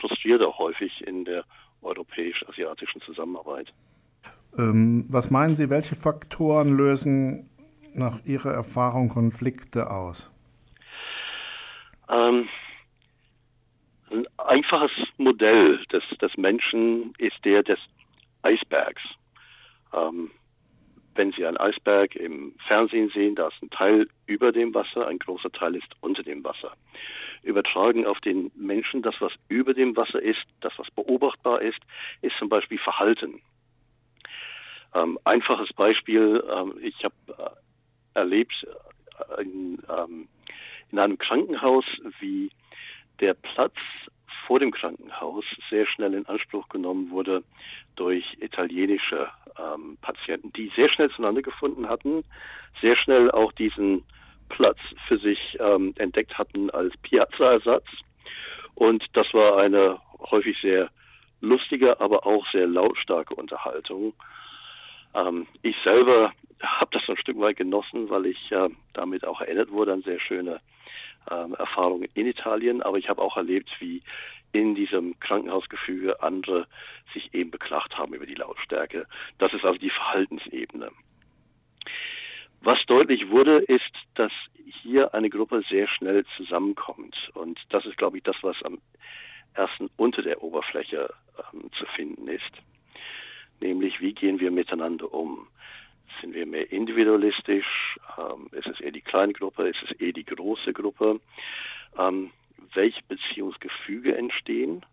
[0.00, 1.44] frustriert auch häufig in der
[1.82, 3.70] europäisch-asiatischen Zusammenarbeit.
[4.58, 7.50] Ähm, was meinen Sie, welche Faktoren lösen
[7.94, 10.30] nach Ihrer Erfahrung Konflikte aus?
[12.08, 12.48] Ähm,
[14.10, 17.78] ein einfaches Modell des, des Menschen ist der des
[18.42, 19.02] Eisbergs.
[19.92, 20.30] Ähm,
[21.16, 25.18] wenn Sie einen Eisberg im Fernsehen sehen, da ist ein Teil über dem Wasser, ein
[25.18, 26.72] großer Teil ist unter dem Wasser.
[27.42, 29.02] übertragen auf den Menschen.
[29.02, 31.80] Das, was über dem Wasser ist, das, was beobachtbar ist,
[32.22, 33.40] ist zum Beispiel Verhalten.
[34.94, 38.66] Ähm, einfaches Beispiel, ähm, ich habe äh, erlebt
[39.36, 40.28] äh, in, ähm,
[40.92, 41.84] in einem Krankenhaus,
[42.20, 42.50] wie
[43.20, 43.74] der Platz
[44.46, 47.42] vor dem Krankenhaus sehr schnell in Anspruch genommen wurde
[47.96, 49.28] durch italienische
[49.58, 52.24] ähm, Patienten, die sehr schnell zueinander gefunden hatten,
[52.80, 54.04] sehr schnell auch diesen
[54.48, 54.78] Platz
[55.08, 57.86] für sich ähm, entdeckt hatten als Piazza-Ersatz.
[58.74, 59.98] Und das war eine
[60.30, 60.90] häufig sehr
[61.40, 64.14] lustige, aber auch sehr lautstarke Unterhaltung.
[65.14, 69.70] Ähm, ich selber habe das ein Stück weit genossen, weil ich äh, damit auch erinnert
[69.70, 70.60] wurde an sehr schöne
[71.30, 74.02] ähm, Erfahrungen in Italien, aber ich habe auch erlebt, wie
[74.52, 76.66] in diesem Krankenhausgefüge andere
[77.12, 79.06] sich eben beklagt haben über die Lautstärke.
[79.38, 80.90] Das ist also die Verhaltensebene.
[82.60, 84.32] Was deutlich wurde, ist, dass
[84.82, 87.30] hier eine Gruppe sehr schnell zusammenkommt.
[87.34, 88.80] Und das ist, glaube ich, das, was am
[89.54, 91.12] ersten unter der Oberfläche
[91.52, 92.52] ähm, zu finden ist.
[93.64, 95.48] Nämlich, wie gehen wir miteinander um?
[96.20, 97.98] Sind wir mehr individualistisch?
[98.18, 99.66] Ähm, ist es eher die kleine Gruppe?
[99.66, 101.18] Ist es eher die große Gruppe?
[101.98, 102.30] Ähm,
[102.74, 104.84] welche Beziehungsgefüge entstehen?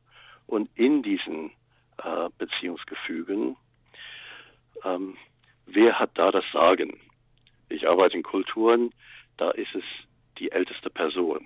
[0.47, 1.51] Und in diesen
[2.01, 3.57] äh, Beziehungsgefügen,
[4.85, 5.17] ähm,
[5.65, 6.97] wer hat da das Sagen?
[7.67, 8.93] Ich arbeite in Kulturen,
[9.35, 9.83] da ist es
[10.37, 11.45] die älteste Person.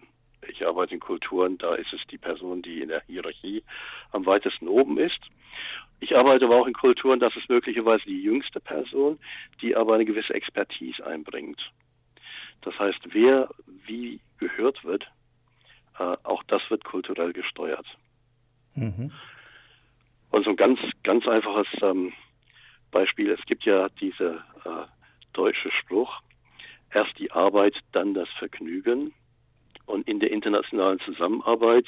[0.50, 3.64] Ich arbeite in Kulturen, da ist es die Person, die in der Hierarchie
[4.12, 5.20] am weitesten oben ist.
[6.00, 9.18] Ich arbeite aber auch in Kulturen, das ist möglicherweise die jüngste Person,
[9.62, 11.60] die aber eine gewisse Expertise einbringt.
[12.62, 13.50] Das heißt, wer
[13.86, 15.06] wie gehört wird,
[16.00, 17.86] äh, auch das wird kulturell gesteuert.
[18.74, 19.12] Mhm.
[20.32, 22.12] Und so ein ganz, ganz einfaches ähm,
[22.92, 24.86] Beispiel, es gibt ja diese äh,
[25.34, 26.22] deutsche Spruch,
[26.92, 29.14] erst die Arbeit, dann das Vergnügen.
[29.86, 31.86] Und in der internationalen Zusammenarbeit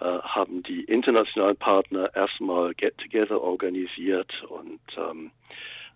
[0.00, 5.32] äh, haben die internationalen Partner erstmal Get-Together organisiert und ähm,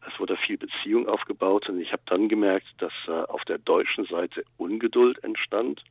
[0.06, 4.04] es wurde viel Beziehung aufgebaut und ich habe dann gemerkt, dass äh, auf der deutschen
[4.06, 5.84] Seite Ungeduld entstand.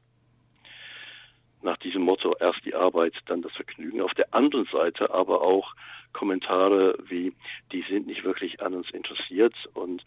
[1.61, 4.01] Nach diesem Motto erst die Arbeit, dann das Vergnügen.
[4.01, 5.73] Auf der anderen Seite aber auch
[6.11, 7.33] Kommentare wie,
[7.71, 10.03] die sind nicht wirklich an uns interessiert und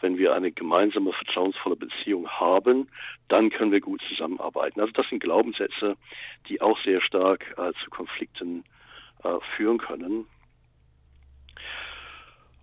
[0.00, 2.88] wenn wir eine gemeinsame, vertrauensvolle Beziehung haben,
[3.28, 4.80] dann können wir gut zusammenarbeiten.
[4.80, 5.96] Also das sind Glaubenssätze,
[6.48, 8.64] die auch sehr stark äh, zu Konflikten
[9.22, 10.26] äh, führen können.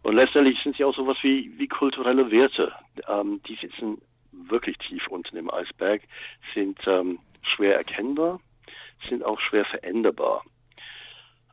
[0.04, 2.74] Und letztendlich sind sie auch sowas wie, wie kulturelle Werte.
[3.08, 6.02] Ähm, die sitzen wirklich tief unten im Eisberg,
[6.54, 8.40] sind ähm, schwer erkennbar,
[9.10, 10.44] sind auch schwer veränderbar.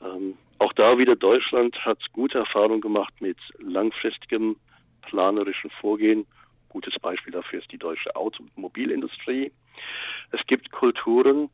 [0.01, 4.57] Ähm, auch da wieder Deutschland hat gute Erfahrungen gemacht mit langfristigem
[5.07, 6.27] planerischen Vorgehen.
[6.69, 9.53] Gutes Beispiel dafür ist die deutsche Automobilindustrie.
[10.33, 11.51] Es gibt Kulturen,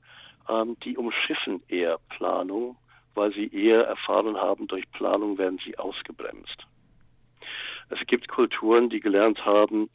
[0.49, 2.77] ähm, die umschiffen eher Planung,
[3.15, 6.67] weil sie eher erfahren haben, durch Planung werden sie ausgebremst.
[7.91, 9.91] Es gibt Kulturen, die gelernt haben,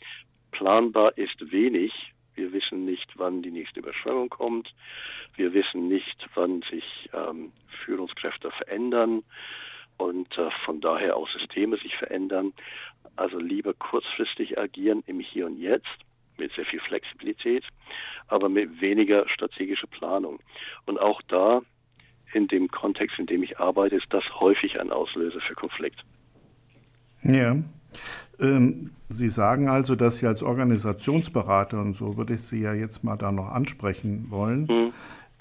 [0.51, 1.93] planbar ist wenig.
[2.35, 4.73] Wir wissen nicht, wann die nächste Überschwemmung kommt.
[5.35, 7.53] Wir wissen nicht, wann sich ähm,
[7.85, 9.23] Führungskräfte verändern
[9.97, 12.53] und äh, von daher auch Systeme sich verändern.
[13.15, 15.87] Also lieber kurzfristig agieren im Hier und Jetzt
[16.37, 17.63] mit sehr viel Flexibilität,
[18.27, 20.39] aber mit weniger strategischer Planung.
[20.85, 21.61] Und auch da,
[22.33, 26.03] in dem Kontext, in dem ich arbeite, ist das häufig ein Auslöser für Konflikt.
[27.21, 27.55] Ja.
[28.39, 33.03] Ähm, Sie sagen also, dass Sie als Organisationsberater, und so würde ich Sie ja jetzt
[33.03, 34.93] mal da noch ansprechen wollen, mhm.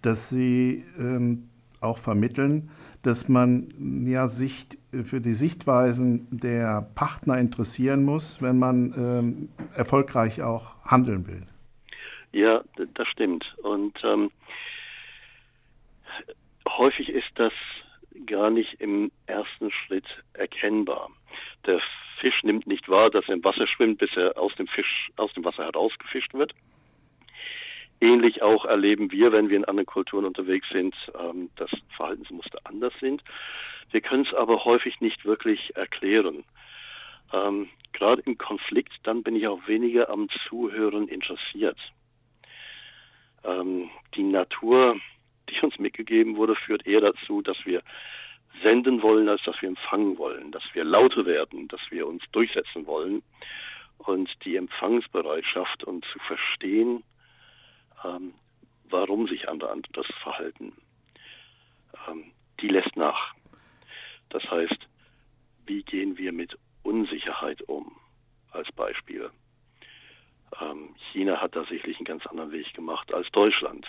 [0.02, 1.48] dass Sie ähm,
[1.80, 2.70] auch vermitteln,
[3.05, 4.66] dass man ja sich
[5.05, 11.46] für die Sichtweisen der Partner interessieren muss, wenn man ähm, erfolgreich auch handeln will.
[12.32, 12.62] Ja,
[12.94, 13.55] das stimmt.
[13.62, 14.30] Und ähm,
[16.68, 17.52] häufig ist das
[18.26, 21.11] gar nicht im ersten Schritt erkennbar.
[21.66, 21.80] Der
[22.18, 25.32] Fisch nimmt nicht wahr, dass er im Wasser schwimmt, bis er aus dem Fisch aus
[25.34, 26.55] dem Wasser herausgefischt wird.
[28.05, 32.92] Ähnlich auch erleben wir, wenn wir in anderen Kulturen unterwegs sind, ähm, dass Verhaltensmuster anders
[33.00, 33.24] sind.
[33.92, 36.44] Wir können es aber häufig nicht wirklich erklären.
[37.32, 41.78] Ähm, Gerade im Konflikt, dann bin ich auch weniger am Zuhören interessiert.
[43.42, 45.00] Ähm, die Natur,
[45.48, 47.82] die uns mitgegeben wurde, führt eher dazu, dass wir
[48.62, 52.86] senden wollen, als dass wir empfangen wollen, dass wir lauter werden, dass wir uns durchsetzen
[52.86, 53.22] wollen.
[53.96, 57.02] Und die Empfangsbereitschaft und zu verstehen,
[58.05, 58.34] ähm,
[58.90, 60.72] warum sich andere anders verhalten,
[62.09, 63.34] ähm, die lässt nach.
[64.30, 64.78] Das heißt,
[65.66, 67.92] wie gehen wir mit Unsicherheit um,
[68.52, 69.30] als Beispiel.
[70.61, 73.86] Ähm, China hat tatsächlich einen ganz anderen Weg gemacht als Deutschland.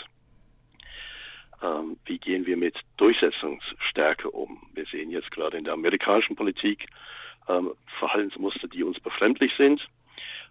[1.62, 4.62] ähm, wie gehen wir mit Durchsetzungsstärke um.
[4.74, 6.88] Wir sehen jetzt gerade in der amerikanischen Politik
[7.48, 9.88] ähm, Verhaltensmuster, die uns befremdlich sind.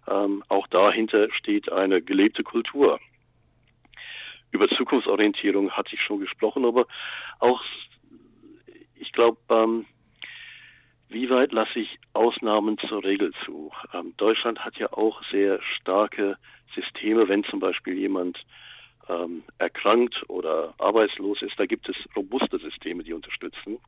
[0.07, 2.99] Ähm, auch dahinter steht eine gelebte Kultur.
[4.51, 6.87] Über Zukunftsorientierung hatte ich schon gesprochen, aber
[7.39, 7.61] auch,
[8.95, 9.85] ich glaube, ähm,
[11.09, 13.71] wie weit lasse ich Ausnahmen zur Regel zu?
[13.93, 16.37] Ähm, Deutschland hat ja auch sehr starke
[16.73, 18.45] Systeme, wenn zum Beispiel jemand
[19.07, 23.79] ähm, erkrankt oder arbeitslos ist, da gibt es robuste Systeme, die unterstützen.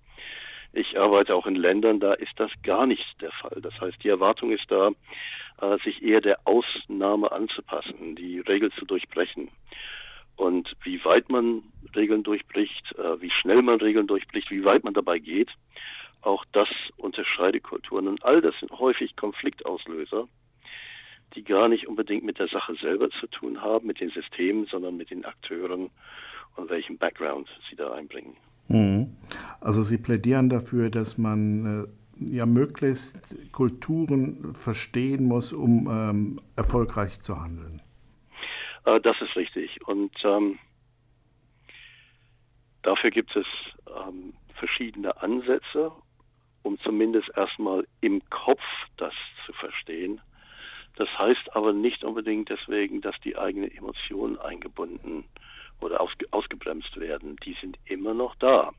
[0.73, 3.59] Ich arbeite auch in Ländern, da ist das gar nicht der Fall.
[3.61, 4.91] Das heißt, die Erwartung ist da,
[5.61, 9.49] äh, sich eher der Ausnahme anzupassen, die Regel zu durchbrechen.
[10.37, 11.63] Und wie weit man
[11.95, 15.49] Regeln durchbricht, äh, wie schnell man Regeln durchbricht, wie weit man dabei geht,
[16.21, 18.07] auch das unterscheidet Kulturen.
[18.07, 20.27] Und all das sind häufig Konfliktauslöser,
[21.35, 24.95] die gar nicht unbedingt mit der Sache selber zu tun haben, mit den Systemen, sondern
[24.95, 25.89] mit den Akteuren
[26.55, 28.35] und welchen Background sie da einbringen.
[28.67, 29.15] Mhm.
[29.59, 31.87] Also Sie plädieren dafür, dass man
[32.19, 37.81] äh, ja möglichst Kulturen verstehen muss, um ähm, erfolgreich zu handeln.
[38.87, 39.85] Äh, das ist richtig.
[39.85, 40.57] Und ähm,
[42.81, 43.45] dafür gibt es
[43.87, 45.91] ähm, verschiedene Ansätze,
[46.63, 48.63] um zumindest erstmal im Kopf
[48.95, 49.13] das
[49.45, 50.21] zu verstehen.
[50.95, 55.25] Das heißt aber nicht unbedingt deswegen, dass die eigenen Emotionen eingebunden
[55.79, 57.35] oder ausge ausgebremst werden.
[57.45, 58.71] Die sind immer noch da.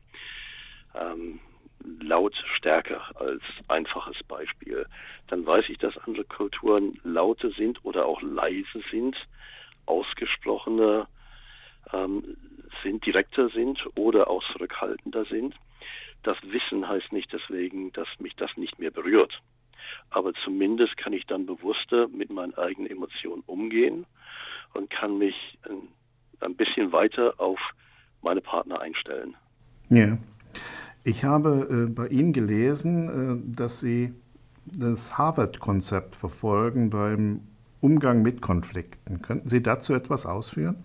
[0.95, 1.39] Ähm,
[2.01, 4.85] laut stärker als einfaches Beispiel.
[5.27, 9.15] Dann weiß ich, dass andere Kulturen lauter sind oder auch leise sind,
[9.85, 11.07] ausgesprochener
[11.93, 12.37] ähm,
[12.83, 15.55] sind, direkter sind oder auch zurückhaltender sind.
[16.23, 19.41] Das Wissen heißt nicht deswegen, dass mich das nicht mehr berührt.
[20.09, 24.05] Aber zumindest kann ich dann bewusster mit meinen eigenen Emotionen umgehen
[24.73, 25.87] und kann mich ein,
[26.41, 27.59] ein bisschen weiter auf
[28.21, 29.35] meine Partner einstellen.
[29.89, 30.17] Ja.
[31.03, 34.13] Ich habe äh, bei Ihnen gelesen, äh, dass Sie
[34.65, 37.41] das Harvard-Konzept verfolgen beim
[37.81, 39.21] Umgang mit Konflikten.
[39.21, 40.83] Könnten Sie dazu etwas ausführen?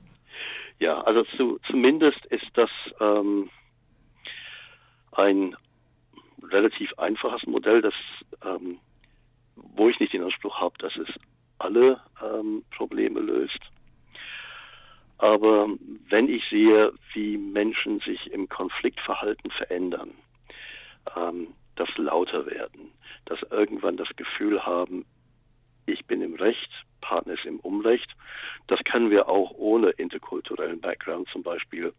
[0.78, 2.70] Ja, also zu, zumindest ist das
[3.00, 3.48] ähm,
[5.12, 5.56] ein
[6.42, 7.94] relativ einfaches Modell, das,
[8.44, 8.78] ähm,
[9.56, 11.08] wo ich nicht den Anspruch habe, dass es
[11.58, 13.60] alle ähm, Probleme löst.
[15.18, 15.68] Aber
[16.08, 20.10] wenn ich sehe, wie Menschen sich im Konfliktverhalten verändern,
[21.16, 22.90] ähm, dass lauter werden,
[23.24, 25.04] dass irgendwann das Gefühl haben,
[25.86, 26.70] ich bin im Recht,
[27.00, 28.10] Partner ist im Unrecht.
[28.66, 31.28] Das können wir auch ohne interkulturellen Background.
[31.28, 31.92] Zum Beispiel,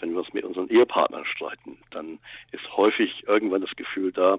[0.00, 2.18] wenn wir uns mit unseren Ehepartnern streiten, dann
[2.50, 4.38] ist häufig irgendwann das Gefühl da,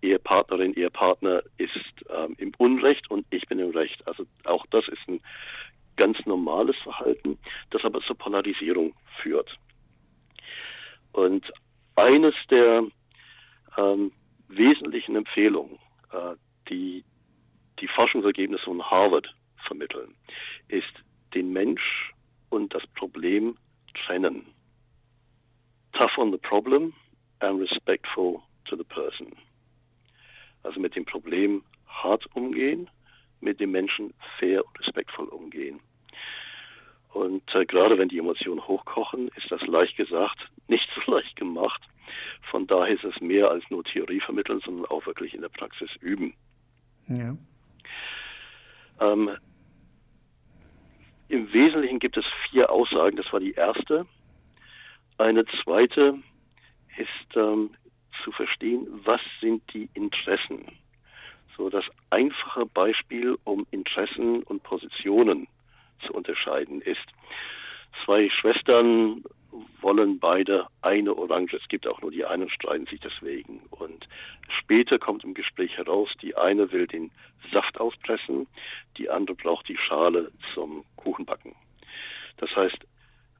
[0.00, 1.74] Ehepartnerin, Ehepartner ist
[2.08, 4.06] ähm, im Unrecht und ich bin im Recht.
[4.06, 5.20] Also auch das ist ein
[5.96, 7.36] ganz normales Verhalten,
[7.70, 9.58] das aber zur Polarisierung führt.
[11.10, 11.52] Und
[11.96, 12.84] eines der
[13.76, 14.12] ähm,
[14.46, 15.78] wesentlichen Empfehlungen,
[16.12, 16.36] äh,
[16.68, 17.04] die
[17.80, 19.34] die Forschungsergebnisse von Harvard
[19.66, 20.14] vermitteln,
[20.68, 20.92] ist
[21.34, 22.12] den Mensch
[22.50, 23.56] und das Problem
[24.06, 24.46] trennen.
[25.92, 26.92] Tough on the problem
[27.40, 29.34] and respectful to the person.
[30.62, 32.88] Also mit dem Problem hart umgehen,
[33.40, 35.80] mit dem Menschen fair und respektvoll umgehen.
[37.12, 41.82] Und äh, gerade wenn die Emotionen hochkochen, ist das leicht gesagt, nicht so leicht gemacht.
[42.50, 45.90] Von daher ist es mehr als nur Theorie vermitteln, sondern auch wirklich in der Praxis
[46.00, 46.34] üben.
[47.06, 47.36] Ja.
[49.00, 49.30] Ähm,
[51.28, 53.16] Im Wesentlichen gibt es vier Aussagen.
[53.16, 54.06] Das war die erste.
[55.18, 56.18] Eine zweite
[56.96, 57.70] ist ähm,
[58.24, 60.66] zu verstehen, was sind die Interessen.
[61.56, 65.48] So das einfache Beispiel, um Interessen und Positionen
[66.06, 67.04] zu unterscheiden ist.
[68.04, 69.24] Zwei Schwestern
[69.80, 71.54] wollen beide eine Orange.
[71.54, 73.60] Es gibt auch nur die einen, streiten sich deswegen.
[73.70, 74.08] Und
[74.48, 77.10] später kommt im Gespräch heraus, die eine will den
[77.52, 78.46] Saft auspressen,
[78.96, 81.54] die andere braucht die Schale zum Kuchenbacken.
[82.36, 82.78] Das heißt,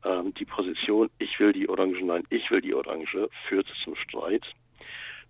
[0.04, 4.44] ähm, die Position, ich will die Orange, nein, ich will die Orange, führt zum Streit.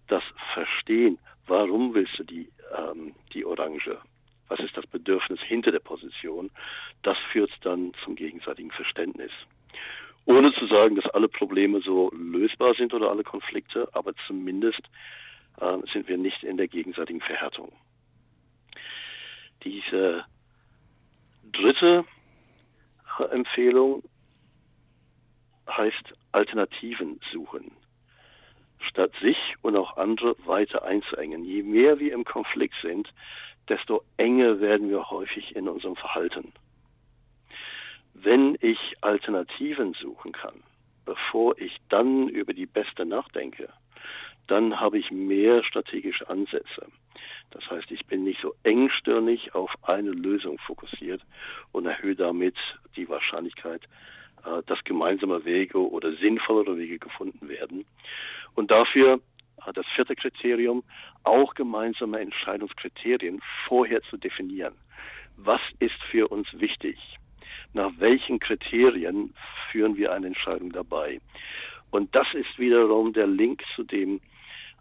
[0.06, 0.22] Das
[0.54, 3.98] Verstehen, warum willst du die, ähm, die Orange?
[4.48, 6.50] Was ist das Bedürfnis hinter der Position?
[7.02, 9.32] Das führt dann zum gegenseitigen Verständnis
[10.28, 14.82] ohne zu sagen, dass alle Probleme so lösbar sind oder alle Konflikte, aber zumindest
[15.58, 17.72] äh, sind wir nicht in der gegenseitigen Verhärtung.
[19.64, 20.24] Diese
[21.50, 22.04] dritte
[23.30, 24.02] Empfehlung
[25.66, 27.72] heißt Alternativen suchen,
[28.80, 31.42] statt sich und auch andere weiter einzuengen.
[31.42, 33.08] Je mehr wir im Konflikt sind,
[33.70, 36.52] desto enger werden wir häufig in unserem Verhalten
[38.22, 40.62] wenn ich Alternativen suchen kann,
[41.04, 43.68] bevor ich dann über die beste nachdenke,
[44.46, 46.86] dann habe ich mehr strategische Ansätze.
[47.50, 51.22] Das heißt, ich bin nicht so engstirnig auf eine Lösung fokussiert
[51.72, 52.56] und erhöhe damit
[52.96, 53.82] die Wahrscheinlichkeit,
[54.44, 57.84] äh, dass gemeinsame Wege oder sinnvollere Wege gefunden werden.
[58.54, 59.20] Und dafür
[59.60, 60.84] hat das vierte Kriterium
[61.24, 64.74] auch gemeinsame Entscheidungskriterien vorher zu definieren.
[65.36, 66.98] Was ist für uns wichtig?
[67.72, 69.34] Nach welchen Kriterien
[69.70, 71.20] führen wir eine Entscheidung dabei?
[71.90, 74.20] Und das ist wiederum der Link zu dem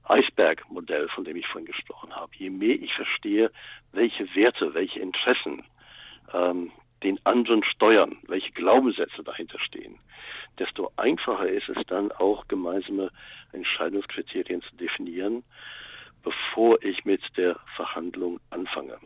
[0.04, 2.32] Eisbergmodell, von dem ich vorhin gesprochen habe.
[2.38, 3.52] Je mehr ich verstehe,
[3.92, 5.64] welche Werte, welche Interessen
[6.34, 6.72] ähm,
[7.04, 10.00] den anderen steuern, welche Glaubenssätze dahinter stehen,
[10.58, 13.12] desto einfacher ist es dann auch gemeinsame
[13.52, 15.44] Entscheidungskriterien zu definieren,
[16.24, 18.98] bevor ich mit der Verhandlung anfange.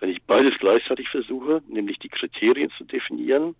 [0.00, 3.54] Wenn ich beides gleichzeitig versuche, nämlich die Kriterien zu definieren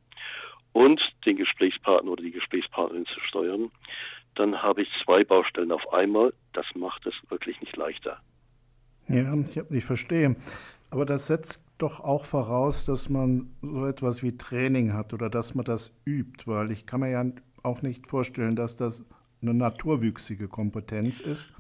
[0.73, 3.71] und den Gesprächspartner oder die Gesprächspartnerin zu steuern,
[4.35, 6.33] dann habe ich zwei Baustellen auf einmal.
[6.53, 8.21] Das macht es wirklich nicht leichter.
[9.09, 10.37] Ja, ich, ich verstehe.
[10.91, 15.55] Aber das setzt doch auch voraus, dass man so etwas wie Training hat oder dass
[15.55, 17.25] man das übt, weil ich kann mir ja
[17.63, 19.05] auch nicht vorstellen, dass das
[19.43, 21.51] eine naturwüchsige Kompetenz ist.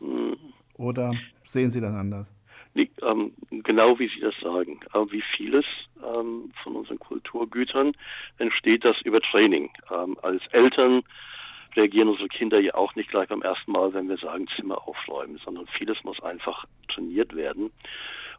[0.00, 0.36] Mhm.
[0.74, 1.12] Oder
[1.44, 2.32] sehen Sie das anders?
[2.74, 4.80] Ähm, genau wie Sie das sagen.
[4.92, 5.64] Aber wie vieles
[6.02, 7.92] ähm, von unseren Kulturgütern
[8.38, 9.70] entsteht das über Training.
[9.90, 11.02] Ähm, als Eltern
[11.76, 15.40] reagieren unsere Kinder ja auch nicht gleich beim ersten Mal, wenn wir sagen, Zimmer aufräumen,
[15.44, 17.70] sondern vieles muss einfach trainiert werden.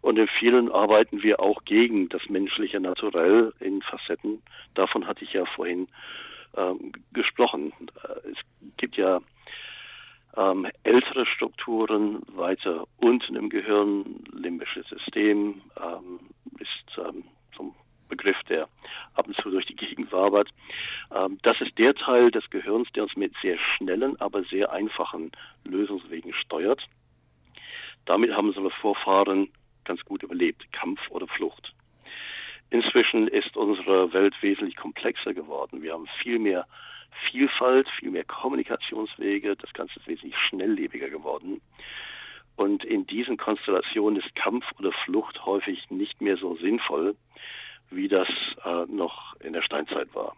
[0.02, 4.42] Und in vielen arbeiten wir auch gegen das menschliche Naturell in Facetten.
[4.74, 5.88] Davon hatte ich ja vorhin
[6.56, 7.74] ähm, gesprochen.
[8.04, 8.38] Äh, es
[8.78, 9.20] gibt ja
[10.40, 16.20] ähm, ältere Strukturen weiter unten im Gehirn, limbisches System ähm,
[16.60, 17.26] ist ähm,
[17.56, 17.76] zum
[18.08, 18.70] Begriff, der
[19.16, 20.50] ab und zu durch die Gegend wabert.
[21.14, 25.32] Ähm, das ist der Teil des Gehirns, der uns mit sehr schnellen, aber sehr einfachen
[25.66, 26.88] Lösungswegen steuert.
[28.06, 29.50] Damit haben unsere Vorfahren
[29.84, 31.74] ganz gut überlebt, Kampf oder Flucht.
[32.70, 35.82] Inzwischen ist unsere Welt wesentlich komplexer geworden.
[35.82, 36.66] Wir haben viel mehr
[37.32, 39.56] Vielfalt, viel mehr Kommunikationswege.
[39.56, 41.62] Das Ganze ist wesentlich schnelllebiger geworden.
[42.56, 47.16] Und in diesen Konstellationen ist Kampf oder Flucht häufig nicht mehr so sinnvoll,
[47.90, 48.28] wie das
[48.66, 50.36] äh, noch in der Steinzeit war.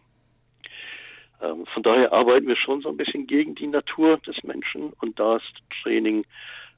[1.41, 5.19] Ähm, von daher arbeiten wir schon so ein bisschen gegen die Natur des Menschen und
[5.19, 6.23] da ist Training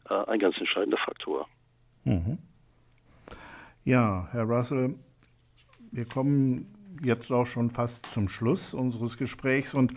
[0.10, 1.48] äh, ein ganz entscheidender Faktor.
[2.06, 2.38] Mhm.
[3.84, 4.96] Ja, Herr Russell,
[5.92, 9.74] wir kommen jetzt auch schon fast zum Schluss unseres Gesprächs.
[9.74, 9.94] Und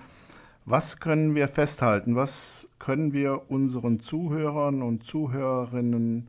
[0.65, 2.17] was können wir festhalten?
[2.17, 6.29] Was können wir unseren Zuhörern und Zuhörerinnen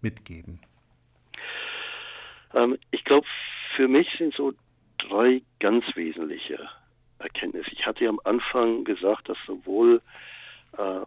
[0.00, 0.60] mitgeben?
[2.54, 3.26] Ähm, ich glaube,
[3.76, 4.52] für mich sind so
[4.98, 6.68] drei ganz wesentliche
[7.18, 7.70] Erkenntnisse.
[7.72, 10.02] Ich hatte ja am Anfang gesagt, dass sowohl
[10.76, 11.00] äh,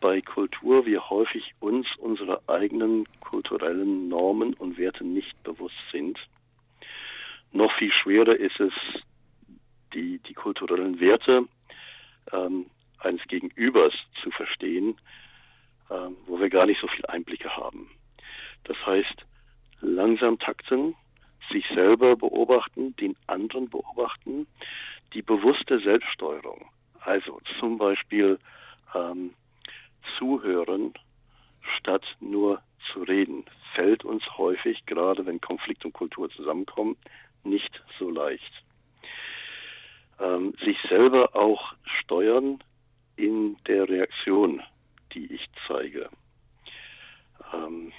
[0.00, 6.18] bei Kultur wir häufig uns unsere eigenen kulturellen Normen und Werte nicht bewusst sind.
[7.54, 8.72] Noch viel schwerer ist es,
[9.94, 11.46] die, die kulturellen Werte
[12.32, 12.66] ähm,
[12.98, 14.96] eines Gegenübers zu verstehen,
[15.88, 17.88] ähm, wo wir gar nicht so viel Einblicke haben.
[18.64, 19.24] Das heißt,
[19.80, 20.96] langsam takten,
[21.52, 24.48] sich selber beobachten, den anderen beobachten,
[25.12, 26.68] die bewusste Selbststeuerung.
[27.02, 28.40] Also zum Beispiel
[28.96, 29.32] ähm,
[30.18, 30.92] zuhören,
[31.78, 32.60] statt nur
[32.92, 33.44] zu reden,
[33.76, 36.96] fällt uns häufig, gerade wenn Konflikt und Kultur zusammenkommen,
[37.44, 38.64] nicht so leicht.
[40.20, 42.62] Ähm, sich selber auch steuern
[43.16, 44.62] in der Reaktion,
[45.12, 46.08] die ich zeige.
[47.52, 47.92] Ähm,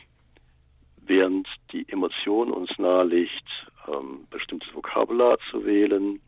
[0.98, 3.48] während die Emotion uns nahelegt,
[3.88, 6.22] ähm, bestimmtes Vokabular zu wählen,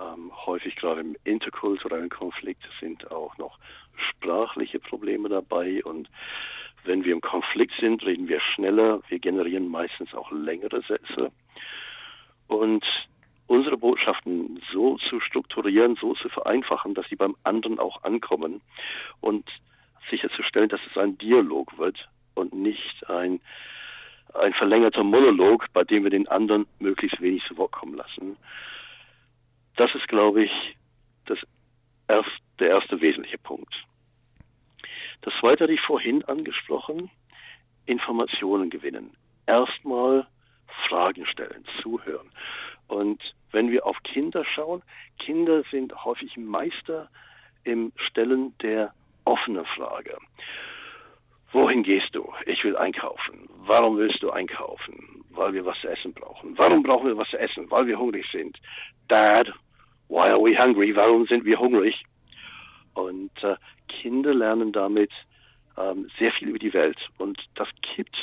[0.00, 3.58] ähm, häufig gerade im interkulturellen Konflikt sind auch noch
[3.96, 6.08] sprachliche Probleme dabei und
[6.84, 11.30] wenn wir im Konflikt sind, reden wir schneller, wir generieren meistens auch längere Sätze
[12.48, 12.84] und
[13.46, 18.60] unsere Botschaften so zu strukturieren, so zu vereinfachen, dass sie beim anderen auch ankommen
[19.20, 19.48] und
[20.10, 23.40] sicherzustellen, dass es ein Dialog wird und nicht ein,
[24.34, 28.36] ein verlängerter Monolog, bei dem wir den anderen möglichst wenig zu Wort kommen lassen.
[29.76, 30.76] Das ist, glaube ich,
[31.26, 31.38] das
[32.08, 33.74] erst, der erste wesentliche Punkt.
[35.22, 37.10] Das zweite hatte ich vorhin angesprochen,
[37.86, 39.16] Informationen gewinnen.
[39.46, 40.26] Erstmal
[40.88, 42.30] Fragen stellen, zuhören.
[42.88, 43.20] Und
[43.52, 44.82] wenn wir auf Kinder schauen,
[45.18, 47.08] Kinder sind häufig Meister
[47.64, 48.92] im Stellen der
[49.24, 50.16] offenen Frage.
[51.52, 52.32] Wohin gehst du?
[52.46, 53.48] Ich will einkaufen.
[53.58, 55.24] Warum willst du einkaufen?
[55.30, 56.58] Weil wir was zu essen brauchen.
[56.58, 57.70] Warum brauchen wir was zu essen?
[57.70, 58.58] Weil wir hungrig sind.
[59.08, 59.52] Dad,
[60.08, 60.94] Why are we hungry?
[60.94, 62.04] Warum sind wir hungrig?
[62.94, 63.56] Und äh,
[63.88, 65.10] Kinder lernen damit
[65.76, 66.98] ähm, sehr viel über die Welt.
[67.18, 68.16] Und das kippt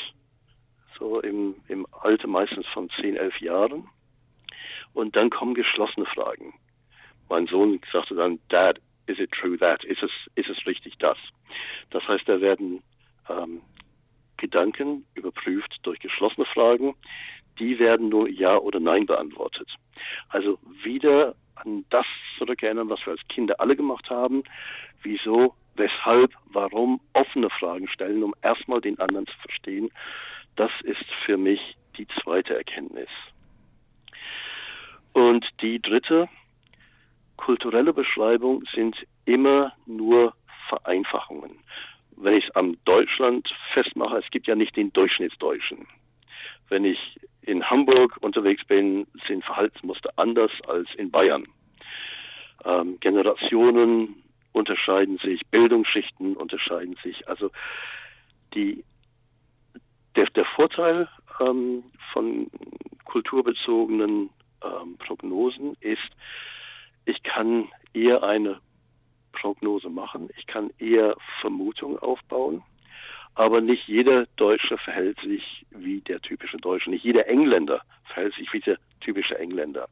[1.02, 3.90] so im, im Alter meistens von 10, 11 Jahren.
[4.94, 6.54] Und dann kommen geschlossene Fragen.
[7.28, 9.84] Mein Sohn sagte dann, Dad, is it true that?
[9.84, 11.18] Ist es, ist es richtig das?
[11.90, 12.84] Das heißt, da werden
[13.30, 13.62] ähm,
[14.38, 16.94] Gedanken überprüft durch geschlossene Fragen.
[17.58, 19.70] Die werden nur Ja oder Nein beantwortet.
[20.30, 22.06] Also wieder an das
[22.38, 24.44] zurückerinnern, was wir als Kinder alle gemacht haben.
[25.02, 29.90] Wieso, weshalb, warum, offene Fragen stellen, um erstmal den anderen zu verstehen.
[30.56, 33.10] Das ist für mich die zweite Erkenntnis.
[35.14, 36.30] Und die dritte,
[37.38, 38.96] kulturelle Beschreibung sind
[39.26, 40.34] immer nur
[40.70, 41.60] Vereinfachungen.
[42.16, 45.88] Wenn ich es am Deutschland festmache, es gibt ja nicht den Durchschnittsdeutschen.
[46.70, 51.46] Wenn ich in Hamburg unterwegs bin, sind Verhaltensmuster anders als in Bayern.
[52.64, 57.28] Ähm, Generationen unterscheiden sich, Bildungsschichten unterscheiden sich.
[57.28, 57.52] Also
[58.54, 58.84] die,
[60.16, 61.08] der, der Vorteil
[61.40, 61.84] ähm,
[62.14, 62.50] von
[63.06, 64.30] kulturbezogenen
[64.64, 66.10] ähm, Prognosen ist,
[67.06, 68.60] ich kann eher eine
[69.34, 72.64] Prognose machen, ich kann eher Vermutungen aufbauen,
[73.36, 78.52] aber nicht jeder Deutsche verhält sich wie der typische Deutsche, nicht jeder Engländer verhält sich
[78.54, 79.88] wie der typische Engländer.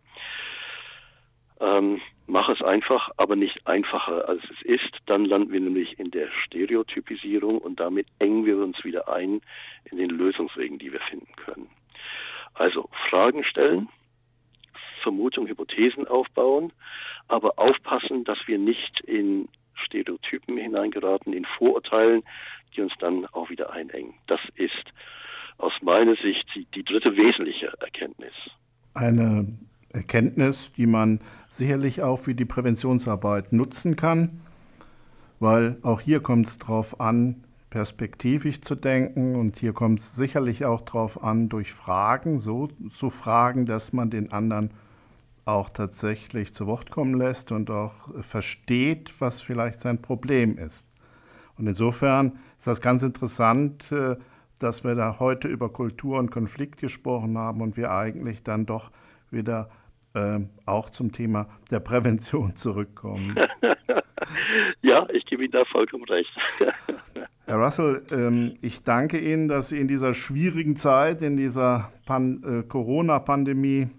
[1.60, 4.98] Ähm, mach es einfach, aber nicht einfacher als es ist.
[5.06, 9.42] Dann landen wir nämlich in der Stereotypisierung und damit engen wir uns wieder ein
[9.86, 11.70] in den Lösungswegen, die wir finden können.
[12.54, 13.90] Also Fragen stellen,
[15.02, 16.72] Vermutungen, Hypothesen aufbauen,
[17.28, 22.24] aber aufpassen, dass wir nicht in Stereotypen hineingeraten, in Vorurteilen,
[22.76, 24.14] die uns dann auch wieder einengen.
[24.28, 24.94] Das ist
[25.58, 28.34] aus meiner Sicht die, die dritte wesentliche Erkenntnis.
[28.94, 29.48] Eine
[29.92, 31.20] Erkenntnis, die man
[31.50, 34.42] sicherlich auch für die Präventionsarbeit nutzen kann,
[35.40, 40.66] weil auch hier kommt es darauf an, perspektivisch zu denken und hier kommt es sicherlich
[40.66, 44.72] auch darauf an, durch Fragen so zu fragen, dass man den anderen
[45.46, 50.88] auch tatsächlich zu Wort kommen lässt und auch versteht, was vielleicht sein Problem ist.
[51.58, 54.16] Und insofern ist das ganz interessant, äh,
[54.60, 58.92] dass wir da heute über Kultur und Konflikt gesprochen haben und wir eigentlich dann doch
[59.32, 59.70] wieder
[60.14, 63.36] äh, auch zum Thema der Prävention zurückkommen.
[64.82, 66.32] ja, ich gebe Ihnen da vollkommen recht.
[67.46, 72.44] Herr Russell, ähm, ich danke Ihnen, dass Sie in dieser schwierigen Zeit, in dieser Pan
[72.44, 73.90] äh, Corona-Pandemie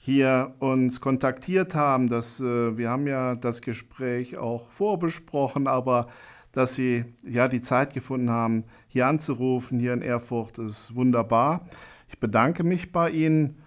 [0.00, 2.08] hier uns kontaktiert haben.
[2.08, 6.06] Dass, äh, wir haben ja das Gespräch auch vorbesprochen, aber
[6.52, 11.68] dass Sie ja die Zeit gefunden haben, hier anzurufen, hier in Erfurt, ist wunderbar.
[12.08, 13.58] Ich bedanke mich bei Ihnen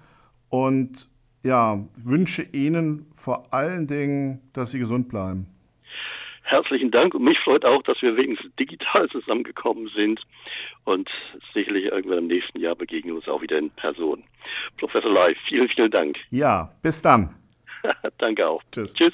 [0.50, 1.11] und
[1.44, 5.48] ja, wünsche Ihnen vor allen Dingen, dass Sie gesund bleiben.
[6.44, 10.22] Herzlichen Dank und mich freut auch, dass wir wenigstens digital zusammengekommen sind
[10.84, 11.10] und
[11.54, 14.24] sicherlich irgendwann im nächsten Jahr begegnen wir uns auch wieder in Person.
[14.78, 16.18] Professor Lai, vielen, vielen Dank.
[16.30, 17.36] Ja, bis dann.
[18.18, 18.62] Danke auch.
[18.72, 18.94] Tschüss.
[18.94, 19.14] Tschüss.